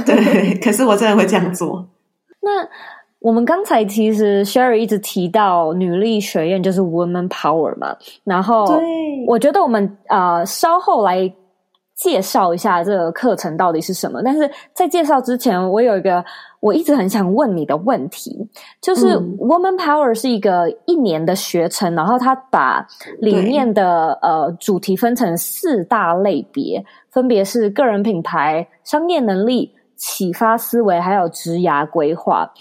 [0.05, 1.87] 对，可是我真的会这样做。
[2.39, 2.67] 那。
[3.23, 8.65] 我们刚才其实 Sherry 一直提到女力学院就是 Woman Power 嘛，然后
[9.25, 11.33] 我觉得我们呃稍后来
[11.95, 14.21] 介绍一下这个课程到底是什么。
[14.25, 16.21] 但是在介绍之前，我有一个
[16.59, 18.45] 我一直很想问你的问题，
[18.81, 22.85] 就是 Woman Power 是一个一年的学程，然后它把
[23.19, 32.51] 里面的呃主题分成四大类别，分别是个人品牌、商业能力、启发思维，还有职涯规划。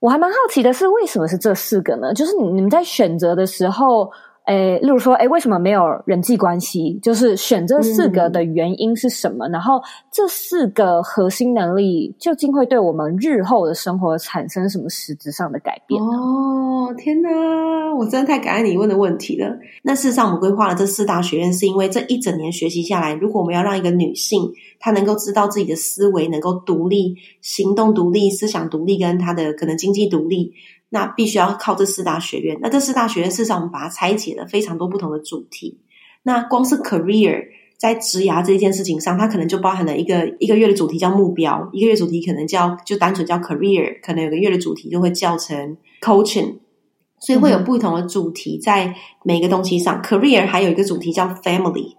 [0.00, 2.12] 我还蛮好奇的是，为什么是这四个呢？
[2.12, 4.10] 就是你们在选择的时候。
[4.46, 6.98] 诶，例如说，诶，为什么没有人际关系？
[7.02, 9.48] 就是选这四个的原因是什么？
[9.48, 9.80] 嗯、然后
[10.10, 16.02] 这四个核心能力究竟会对我们日后的生活产生什么实质上的改变？
[16.02, 17.30] 哦，天哪！
[17.96, 19.56] 我真的太感恩你问的问题了。
[19.82, 30.52] 那事实上，我们规划了这四大学院，是因为这一整年学习下来，如果我们要让一个女性她能够知道自己的思维，能够独立、行动独立、思想独立，跟她的可能经济独立。
[30.94, 32.56] 那必须要靠这四大学院。
[32.60, 35.80] 那这四大学院，事实上我们把它拆解了非常多不同的主题。
[36.22, 46.58] 那光是 career 在职涯这一件事情上，它可能就包含了一个一个月的主题叫目标，一个月主题可能叫就单纯叫 career，可能有个月的主题就会叫成 coaching。
[47.18, 50.00] 所以会有不同的主题在每个东西上。
[50.00, 51.96] 嗯、career 还有一个主题叫 family，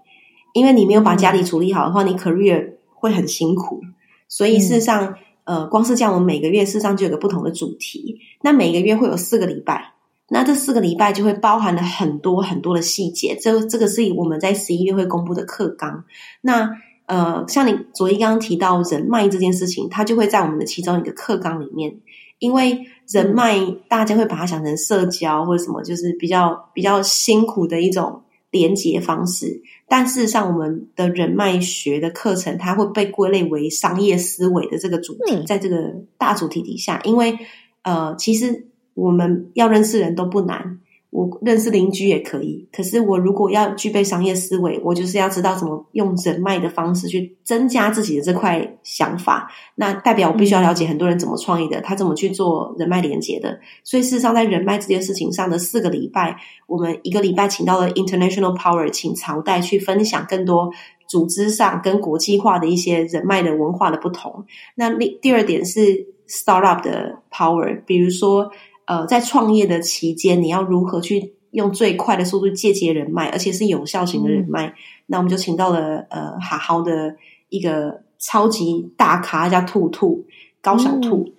[0.53, 3.81] 因为你没有把家里处理好的话，你 career 会很辛苦。
[4.29, 5.15] 所以事实上。
[5.45, 8.19] 呃，光是这样，我们每个月事实上就有个不同的主题。
[8.41, 9.93] 那每个月会有四个礼拜，
[10.27, 13.37] 那这四个礼拜就会包含了很多很多的细节。
[13.39, 16.03] 这这个是我们在十一月会公布的课纲。
[16.41, 16.71] 那
[17.05, 21.99] 呃，像你昨天刚刚提到人脉这件事情，它就会在我们的其中一个课纲里面。
[22.39, 28.23] 因为人脉大家会把它想成社交或者什么，就是比较比较辛苦的一种
[28.55, 29.61] 连接方式。
[29.89, 37.01] 但事实上，我们的人脉学的课程，它会被归类为商业思维的这个主题，在这个大主题底下。
[37.03, 37.37] 因为
[37.83, 40.79] 呃，其实我们要认识人都不难，
[41.15, 49.49] 我认识邻居也可以，可是我如果要具备商业思维，我就是要知道怎么用人脉的方式去增加自己的这块想法。
[49.75, 53.57] 那代表我必须要了解很多人怎么创业的，他怎么去做人脉连接的。
[53.85, 56.35] 所以事实上，在人脉这件事情上的四个礼拜，
[56.67, 60.69] 我们一个礼拜请到了 International Power，请朝代去分享更多
[61.07, 64.43] 组织上跟国际化的一些人脉的文化的不同。
[64.75, 68.51] 那第第二点是 Startup 的 Power，比如说。
[68.85, 74.67] 呃，在创业的期间，你要如何去用最快的速度借接人脉，而且是有效型的人脉？
[74.67, 74.73] 嗯、
[75.07, 77.15] 那我们就请到了呃，好好的
[77.49, 80.25] 一个超级大咖，叫兔兔
[80.61, 81.25] 高小兔。
[81.27, 81.33] 嗯、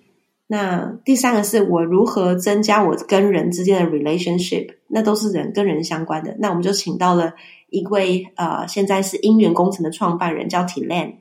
[0.47, 6.35] 那第三个是我如何增加我跟人之间的 relationship，那都是人跟人相关的。
[6.39, 7.33] 那我们就请到了
[7.69, 11.13] 一位呃，现在是因缘工程的创办人，叫 Tilan。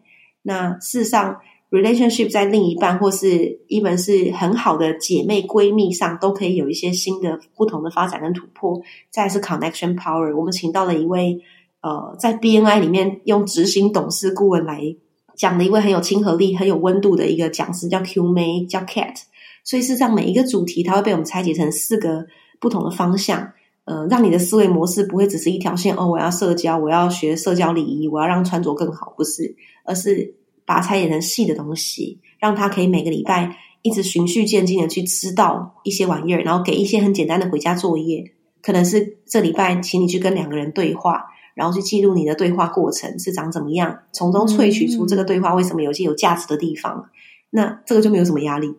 [0.43, 1.41] 那事实上。
[1.77, 8.81] Relationship 在另一半或是一门是很好的姐妹闺蜜上，都可以有一些新的不同的发展跟突破。
[9.11, 11.41] 再是 connection power，我们请到了一位
[11.83, 14.97] 呃，在 BNI 里面用执行董事顾问来
[15.37, 19.15] 讲的一位很有亲和力、很有温度的一个讲师，叫 Q May，叫 Cat。
[19.63, 22.27] 所以事实上每一个主题，它会被我们拆解成四个
[22.59, 23.53] 不同的方向，
[23.85, 25.95] 呃，让你的思维模式不会只是一条线。
[25.97, 29.55] 哦，我要社交，我要学社交礼仪，我要让穿着更好，不是，
[29.85, 30.35] 而是。
[30.67, 38.33] 把它拆解成细的东西，让他可以每个礼拜一直循序渐进的去知道一些玩意儿，然后给一些很简单的回家作业。
[38.61, 47.07] 可能是这礼拜请你去跟两个人对话，然后去记录你的对话过程是长怎么样，从中萃取出这个对话为什么有些有价值的地方。
[47.07, 47.11] 嗯、
[47.51, 48.75] 那这个就没有什么压力，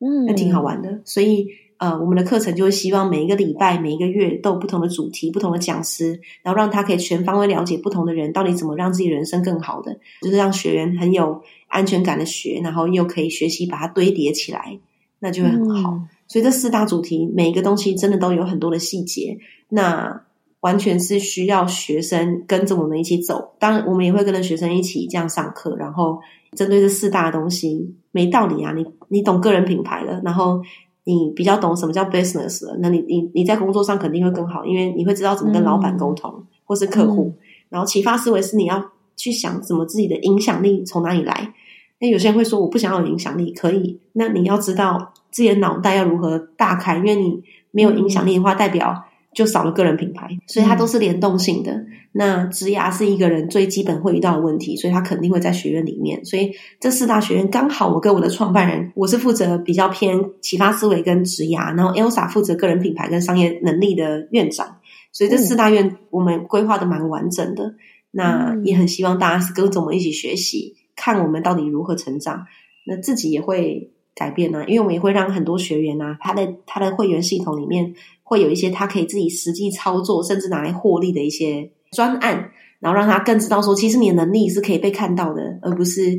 [0.00, 1.00] 嗯，那挺好玩的。
[1.04, 1.46] 所以。
[1.78, 14.76] 呃，我们的课程就会希望每一个礼拜、每一个月都有不同的主题、不同的讲师，然后让他可以全方位了解不同的人到底怎么让自己人生更好的，就是让学员很有安全感的学，然后又可以学习把它堆叠起来，
[15.20, 15.90] 那就会很好。
[15.92, 20.22] 嗯、所以这四大主题每一个东西真的都有很多的细节，那
[20.58, 23.54] 完全是需要学生跟着我们一起走。
[23.60, 26.18] 当然，我们也会跟着学生一起这样上课，然后
[26.56, 28.72] 针对这四大东西，没道理啊！
[28.72, 30.60] 你你懂个人品牌了，然后。
[31.08, 37.32] 你比较懂什么叫 business 了，那你你你在工作上肯定会更好，因为你会知道怎么跟老板沟通，嗯、或是客户。
[37.34, 37.34] 嗯、
[37.70, 41.54] 然后启发思维是你要去想怎么自己的影响力从哪里来。
[41.98, 49.04] 那有些人会说我不想要有影响力，可以，那你要知道自己的脑袋要如何大开，因为你没有影响力的话，代表。
[49.34, 51.72] 就少了个人品牌，所以它都是联动性的。
[51.72, 56.24] 嗯、那职涯是一个人最基本会遇到的问题，所以他肯定会在学院里面。
[56.24, 64.78] 所以这四大学院刚好，我跟我的创办人，我是负责比较偏启发思维跟职涯，然后 Elsa 负责个人品牌跟商业能力的院长。
[65.12, 67.66] 所以这四大院我们规划的蛮完整的。
[67.66, 67.76] 嗯、
[68.10, 72.46] 那也很希望大家是跟着我们一起学习，看我们到底如何成长，
[72.86, 74.64] 那自己也会改变呢、啊。
[74.66, 77.94] 因为我们也会让很多学员啊，他的他的会员系统里面。
[78.28, 86.18] 会有一些他可以自己实际操作，甚至拿来获利的一些专案，然后让他更知道说，其实你的能力是可以被看到的，而不是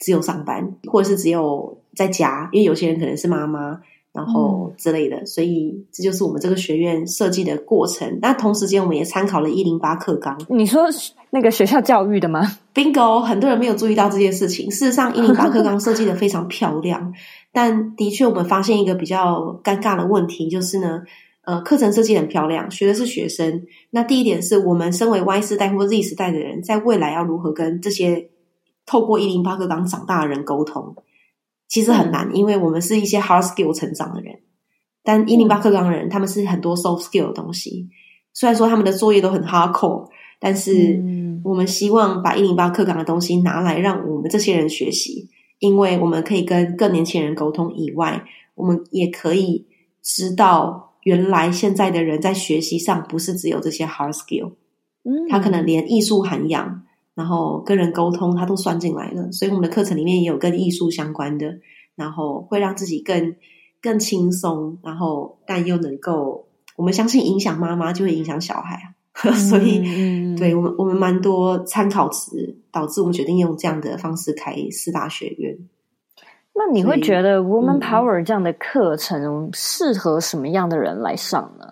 [0.00, 2.48] 只有上班，或者是只有在家。
[2.50, 3.78] 因为有些人可能是妈妈，
[4.12, 8.18] 然后之类的，嗯、所以这就是我们这个学院设计的过程。
[8.20, 10.36] 那同时间，我们也参考了一零八课纲。
[10.48, 10.82] 你说
[11.30, 12.42] 那个学校教育的吗
[12.74, 14.68] ？Bingo，很多人没有注意到这件事情。
[14.72, 17.14] 事实上，一零八课纲设计的非常漂亮，
[17.52, 21.04] 但的确，我们发现一个比较尴尬的问题，就是呢。
[21.46, 23.66] 呃，课程设计很漂亮，学的是学生。
[23.90, 28.30] 那第一点是我们身为 Y 世代或 Z 世代的人，在未来要如何跟这些
[28.86, 30.96] 透过一零八课纲长大的人沟通，
[31.68, 34.40] 其实很难，嗯、因为我们是一些 hard skill 成长的人。
[35.02, 37.90] 但一零八课纲的人，他们是很多 soft skill 的东西。
[38.32, 40.08] 虽然说他们的作业都很 hardcore，
[40.40, 40.98] 但是
[41.44, 45.28] 我们希望把一零八课纲的东西拿来让我们这些人学习，
[45.58, 48.24] 因为我们可以跟更年轻人沟通以外，
[48.54, 49.66] 我们也可以
[50.02, 50.92] 知道。
[51.04, 54.52] 原来现在的人在学习上不是只有这些 hard skill，
[55.04, 56.82] 嗯，他可能连艺术涵养，
[57.14, 59.30] 然后跟人沟通，他都算进来了。
[59.30, 61.58] 所以我们的课程里面也有跟艺术相关的，
[61.94, 63.36] 然后会让自己更
[63.80, 66.46] 更轻松，然后但又能够，
[66.76, 68.94] 我们相信影响妈妈就会影响小孩啊。
[69.22, 75.56] 嗯、 所以，嗯、对我们我们蛮多参考值，导致我们决定用这样的方式开四大学院。
[76.56, 81.66] 那你会觉得 Woman Power 这样的课程适合什么样的人来上呢？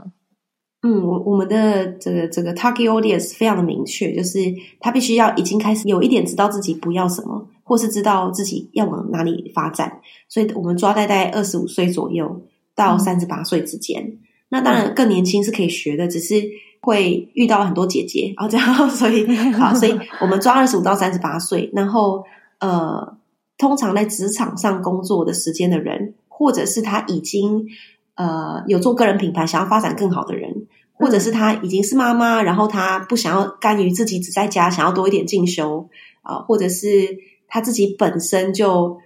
[0.82, 4.40] 嗯，我我们的这个这个 Target Audience 非常的明确，就是
[4.80, 10.00] 他必须要已经开始有一点知道自己不要什么，或是知道自己要往哪里发展。
[10.28, 12.42] 所以我们抓在大概二十五岁左右
[12.74, 14.02] 到三十八岁之间。
[14.02, 14.18] 嗯、
[14.48, 16.42] 那当然更年轻是可以学的，只是
[16.80, 22.24] 会遇到很多姐姐，然后这样， 所以好，所以我们抓二十五到三十八岁，然后
[22.58, 23.21] 呃。
[23.62, 27.64] 通常在职场上工作的时间的人，或者是他已经
[28.16, 35.88] 呃有做个人品牌，想要发展更好的人，或者是他已经是妈妈，然后他不想要甘于自己只在家，想要多一点进修
[36.22, 38.98] 啊、呃，或者是他自己本身就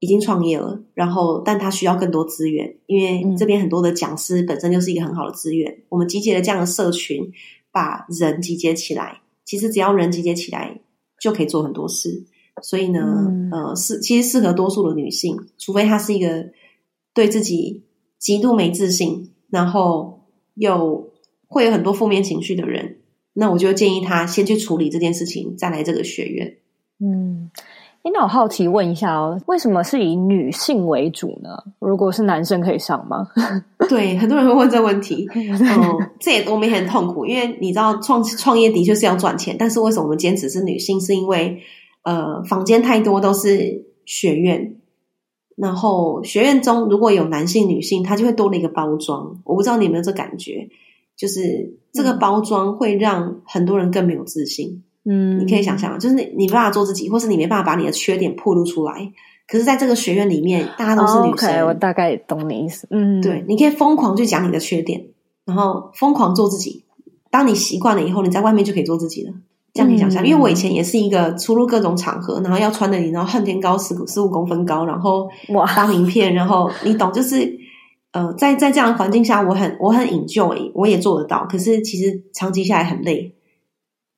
[0.00, 7.30] 已经创业了，然后但他需要更多资源，因为这边很多的讲师本身就是一个很好的资源，我们集结了这样的社群，
[7.70, 10.80] 把人集结起来，其实只要人集结起来
[11.20, 12.24] 就可以做很多事。
[12.62, 16.46] 所以呢，嗯、呃，是其实适合多数的女性，除非她是一个
[17.14, 17.84] 对自己
[18.18, 20.20] 极度没自信，然后
[20.54, 21.10] 又
[21.46, 22.98] 会有很多负面情绪的人，
[23.32, 26.56] 那我就建议她先去处理这件事情，再来这个学院。
[27.00, 27.50] 嗯，
[28.02, 31.50] 那我好奇问一下哦，为什么是以女性为主呢？
[31.78, 33.26] 如果是男生可以上吗？
[33.88, 35.26] 对，很多人会问这个问题。
[35.34, 41.00] 嗯，这也我们也很痛苦，因为你知道创创业的确是要赚钱，但是为什么我们坚持是女性？
[41.00, 41.60] 是因为
[42.02, 44.76] 呃，房间太多都是学院，
[45.56, 49.40] 然后学院中如果有男性、女性，它就会多了一个包装。
[49.44, 50.68] 我不知道你有没有这感觉，
[51.16, 54.82] 就是这个包装会让很多人更没有自信。
[55.04, 59.12] 嗯，你可以想象，就是你你没办法做自己，或是你没办法把你的缺点暴露出来。
[59.48, 61.60] 可是，在这个学院里面，大家都是女生。
[61.60, 62.86] Oh, 我大概懂你意思。
[62.90, 65.06] 嗯，对，你可以疯狂去讲你的缺点，
[65.44, 66.84] 然后疯狂做自己。
[67.30, 69.32] 当你习惯了以后，你在外面就可以做自己了。
[69.72, 77.56] 这样你想象，因为我以前也是一个出入各种场合，然后要穿的你，然后恨天高十十五公分高，然后哇发名片，然后你懂，就是
[78.10, 81.46] 呃，在在这样的环境下，我很我很 enjoy，我也做得到。
[81.48, 83.36] 可是其实长期下来很累，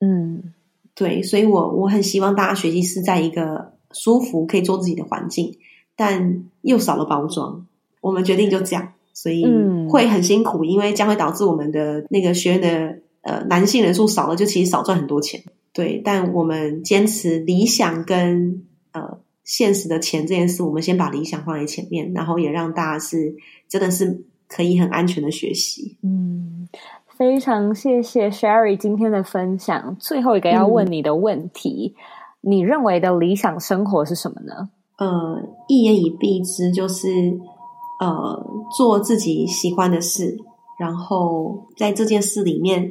[0.01, 0.55] 嗯，
[0.95, 5.59] 对，所以我我很希望大家学习是在一个舒服可以做自己的环境，
[5.95, 7.67] 但又少了包装。
[8.01, 9.45] 我们决定就这样，所以
[9.91, 13.02] 会很辛苦，因为将会导致我们的那个学员的。
[13.23, 15.43] 呃，男性人数少了，就其实少赚很多钱。
[15.73, 18.63] 对，但我们坚持理想跟
[18.93, 23.35] 呃现实的钱这件事，我们先把理想放在前面，然后也让大家是
[23.69, 25.97] 真的是可以很安全的学习。
[26.03, 26.69] 嗯，
[27.17, 29.97] 非常谢谢 Sherry 今天的分享。
[29.99, 31.95] 最后一个要问你的问题，
[32.43, 34.69] 嗯，你认为的理想生活是什么呢？
[34.99, 37.09] 呃，一言以蔽之，就是
[37.99, 38.47] 呃
[38.77, 40.37] 做自己喜欢的事，
[40.79, 42.91] 然后在这件事里面。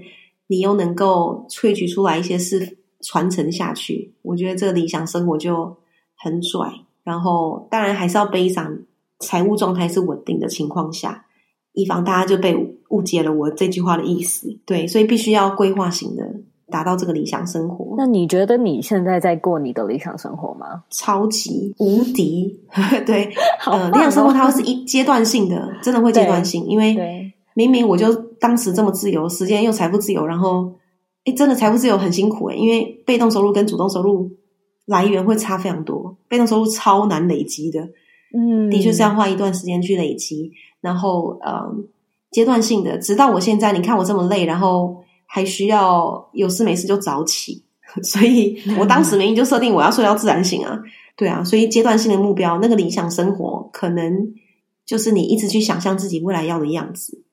[0.51, 5.77] 你又能够萃取出来一些事传承下去，我觉得这个理想生活就
[6.17, 6.69] 很拽。
[7.05, 8.79] 然后当然还是要背上
[9.19, 11.23] 财务状态是稳定的情况下，
[11.71, 12.53] 以防大家就被
[12.89, 14.59] 误解了我这句话的意思。
[14.65, 16.29] 对，所以必须要规划型的
[16.69, 17.95] 达到这个理想生活。
[17.97, 20.83] 那你觉得你现在在过你的理想生活吗？
[20.89, 22.59] 超级无敌！
[23.07, 28.29] 对， 好呃，理想生活它是一阶段性的，真的会阶段性，因为明明我就。
[28.41, 30.73] 当时这么自由，时间又财富自由，然后，
[31.25, 34.31] 诶真的财富自由很辛苦诶，因为被动收入跟主动收入
[34.87, 37.87] 来源会差非常多，被动收入超难累积的，
[38.35, 41.85] 嗯，的确是要花一段时间去累积，然后，嗯，
[42.31, 47.63] 阶段性的，直到我现在，你看我这么累，然后还需要有事没事就早起，
[48.01, 50.81] 所以我当时明明就设定我要睡到自然醒啊，
[51.15, 54.33] 对啊，所以阶段性的目标，那个理想生活，可能
[54.83, 57.23] 就是你一直去想象自己未来要的样子。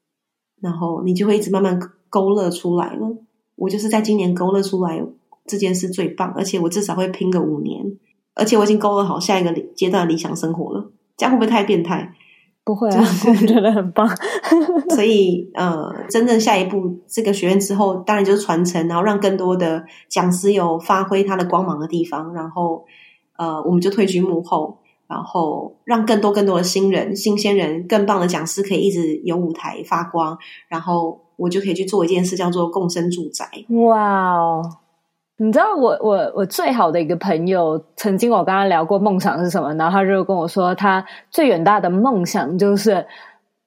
[0.61, 1.78] 然后你就会一直慢慢
[2.09, 3.16] 勾勒出来了。
[3.56, 5.02] 我就是在今年勾勒出来
[5.46, 7.84] 这件事最棒，而且我至少会拼个五年，
[8.34, 10.90] 而且我已经勾勒好下一个阶段的理想生活了。
[11.16, 12.14] 这样会不会太变态？
[12.62, 14.06] 不会啊， 我觉得很棒。
[14.94, 22.84] 所以呃，真正下一步这个学院之后，当然就是传承，然后让更多的讲师有发挥他的光芒的地方，然后
[23.36, 24.78] 呃，我们就退居幕后。
[25.09, 30.36] 然后让更多更多的新人、新鲜人、更棒的讲师可以一直有舞台发光，
[30.68, 33.46] 然后我就可以去做一件事，叫做共生住宅。
[33.70, 34.62] 哇哦！
[35.38, 43.06] 你知道我我我最好的一个朋友，曾经我跟他聊过梦想是什么，然后他就跟我说，他最远大的梦想就是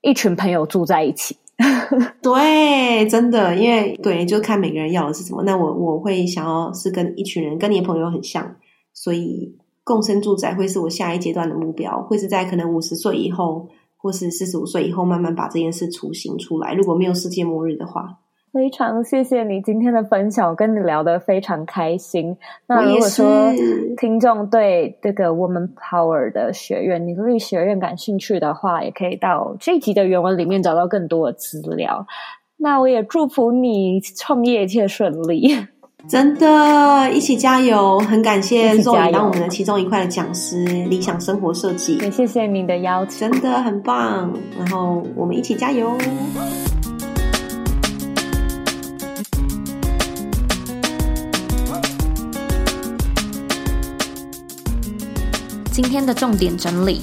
[0.01, 1.35] 一群朋友住在一起。
[2.21, 5.41] 对，真的，因为对，就看每个人要的是什么。
[5.43, 8.55] 那我我会想要是跟一群人，跟你的朋友很像，
[8.93, 9.57] 所以。
[9.91, 13.67] 共生住宅会是我下一阶段的目标，会是在可能五十岁以后，
[13.97, 16.73] 或是四十五岁以后，慢慢把这件事雏形出来。
[16.73, 18.19] 如果没有世界末日的话，
[18.53, 22.37] 非常谢谢你今天的分享，我跟你聊得非常开心。
[22.67, 23.51] 那如果说
[23.97, 32.07] 听众对这个 Woman Power 的学院、女力学院感兴趣的话，也可以到这一集的原文里面找到更多的资料。
[32.55, 35.53] 那我也祝福你创业一切顺利。
[36.07, 37.99] 真的，一起加油！
[37.99, 41.97] 很感谢 Zoe 当我们的其中一块的讲师，理想生活设计。
[42.01, 44.33] 也谢谢您的邀请，真的很棒。
[44.57, 45.97] 然后我们一起加油。
[55.71, 57.01] 今天的重点整理：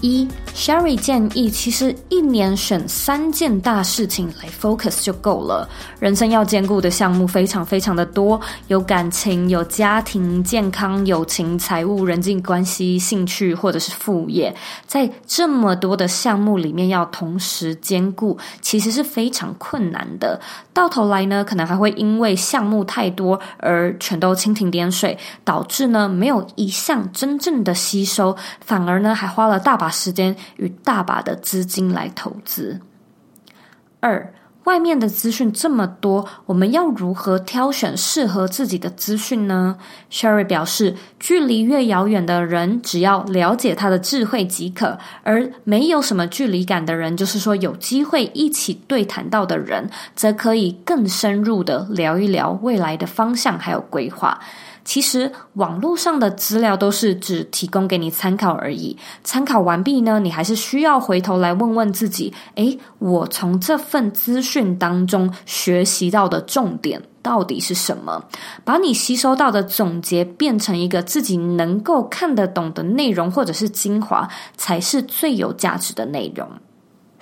[0.00, 5.68] 一、Sherry 建议，其实一年选三件大事情来 focus 就够了。
[5.98, 14.54] 人生要兼顾的项目非常非常的多，有感情、有家庭、健康、友情、财务、人际关系、兴趣或者是副业，
[14.86, 20.40] 在这么多的项目里面要同时兼顾，其实是非常困难的。
[20.72, 32.80] 到头来呢，可能还会因为项目太多而全都蜻蜓点水，导致呢没有一项真正的吸收，反而呢还花了大把时间与大把的资金来投资。
[34.00, 34.32] 二。
[34.64, 39.78] 外面的资讯这么多，我们要如何挑选适合自己的资讯呢
[40.12, 54.38] ？Sherry 表示，距离越遥远的人，只要了解他的智慧即可；而没有什么距离感的人，就是说有机会一起对谈到的人，则可以更深入的聊一聊未来的方向还有规划。
[54.88, 58.96] 其实网络上的资料都是只提供给你参考而已。
[59.22, 68.24] 参考完毕呢，你还是需要回头来问问自己：诶，我从这份资讯当中学习到的重点到底是什么？
[68.64, 74.26] 把你吸收到的总结变成一个自己能够看得懂的内容，或者是精华，
[74.56, 76.48] 才是最有价值的内容。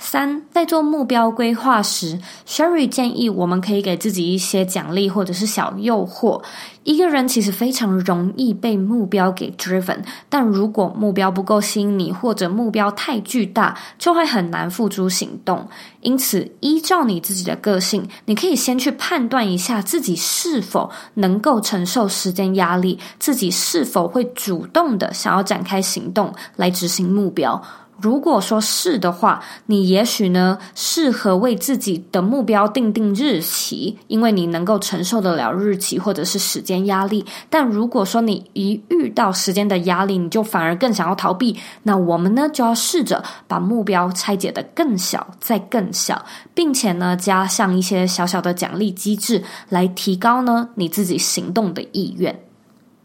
[0.08, 6.40] 三，在做目标规划时，Sherry 建议我们可以给自己一些奖励或者是小诱惑。
[6.84, 9.98] 一个人其实非常容易被目标给 driven，
[10.28, 15.66] 但如果目标不够吸引你，或者目标太巨大，就会很难付诸行动。
[16.02, 27.60] 因此，依照你自己的个性，你可以先去判断一下自己是否能够承受时间压力，自己是否会主动的想要展开行动来执行目标。
[27.98, 37.24] 如果说是的话，你也许呢适合为自己的目标定定日期，因为你能够承受得了日期或者是时间压力。
[37.48, 46.22] 但如果说你一遇到时间的压力，你就反而更想要逃避，那我们呢就要试着把目标拆解得更小，再更小，
[46.52, 52.38] 并且呢加上一些小小的奖励机制，来提高呢你自己行动的意愿。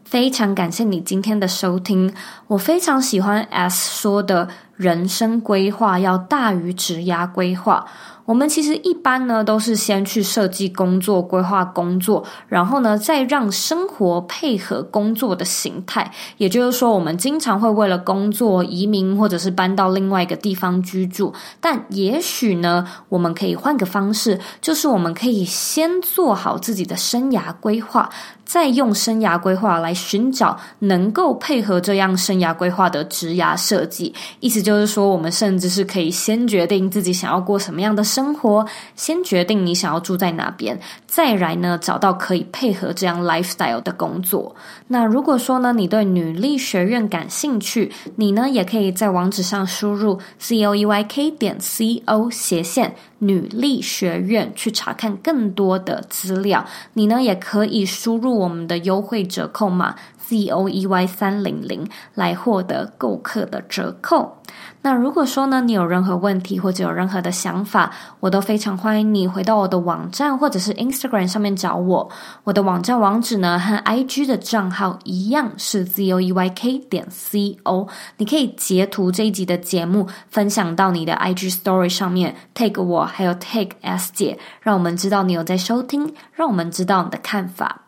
[0.04, 2.12] 非常感谢你今天的收听，
[2.52, 4.46] 我非常喜欢 S 说的
[4.76, 7.86] 人生规划要大于职涯规划。
[8.24, 16.08] 我们其实一般呢都是先去设计工作、规划工作，然后呢再让生活配合工作的形态。
[16.36, 21.32] 也就是说，我们经常会为了工作移民，或者是搬到另外一个地方居住。
[21.58, 28.10] 但也许呢，我们可以换个方式，就是我们可以先做好自己的生涯规划。
[28.44, 38.66] 再用生涯规划来寻找能够配合这样生涯规划的职涯设计，意思就是说，我们甚至是可以先决定自己想要过什么样的生活，
[38.96, 44.54] 先决定你想要住在哪边，再来呢找到可以配合这样 lifestyle 的工作。
[44.88, 52.94] 那如果说呢，你对女力学院感兴趣，你呢也可以在网址上输入 c o e y k 点 c o 斜线。
[53.22, 59.94] 女力学院去查看更多的资料，你呢也可以输入我们的优惠折扣码
[60.32, 64.38] C O E Y 三零零来获得购课的折扣。
[64.80, 72.10] 那如果说呢，你有任何问题或者有任何的想法，我都非常欢迎你回到我的网站或者是 Instagram 上面找我。
[72.44, 77.88] 我的网站网址呢和 IG 的账号一样是 zoeyk 点 co。
[78.16, 87.82] 你可以截图这一集的节目分享到你的 IG Story 上面，take 我还有 take S 姐，让我们知道你有在收听，让我们知道你的看法。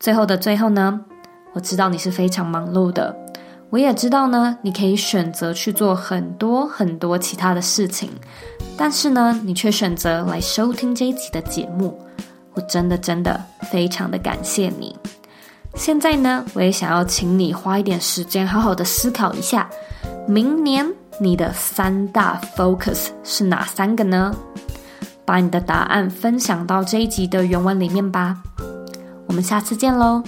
[0.00, 1.00] 最后的最后呢，
[1.54, 3.16] 我知道你是非常忙碌的。
[3.70, 8.10] 我也知道呢，你可以选择去做很多很多其他的事情，
[8.76, 11.98] 但是呢，你却选择来收听这一集的节目，
[12.52, 14.94] 我真的真的非常的感谢你。
[15.74, 19.68] 现在呢，我也想要请你花一点时间，好好的思考一下，
[20.28, 20.86] 明年
[21.18, 24.32] 你的三大 focus 是哪三个呢？
[25.24, 28.40] 把你的答案分享到这一集的原文里面吧。
[29.26, 30.22] 我们下次见喽。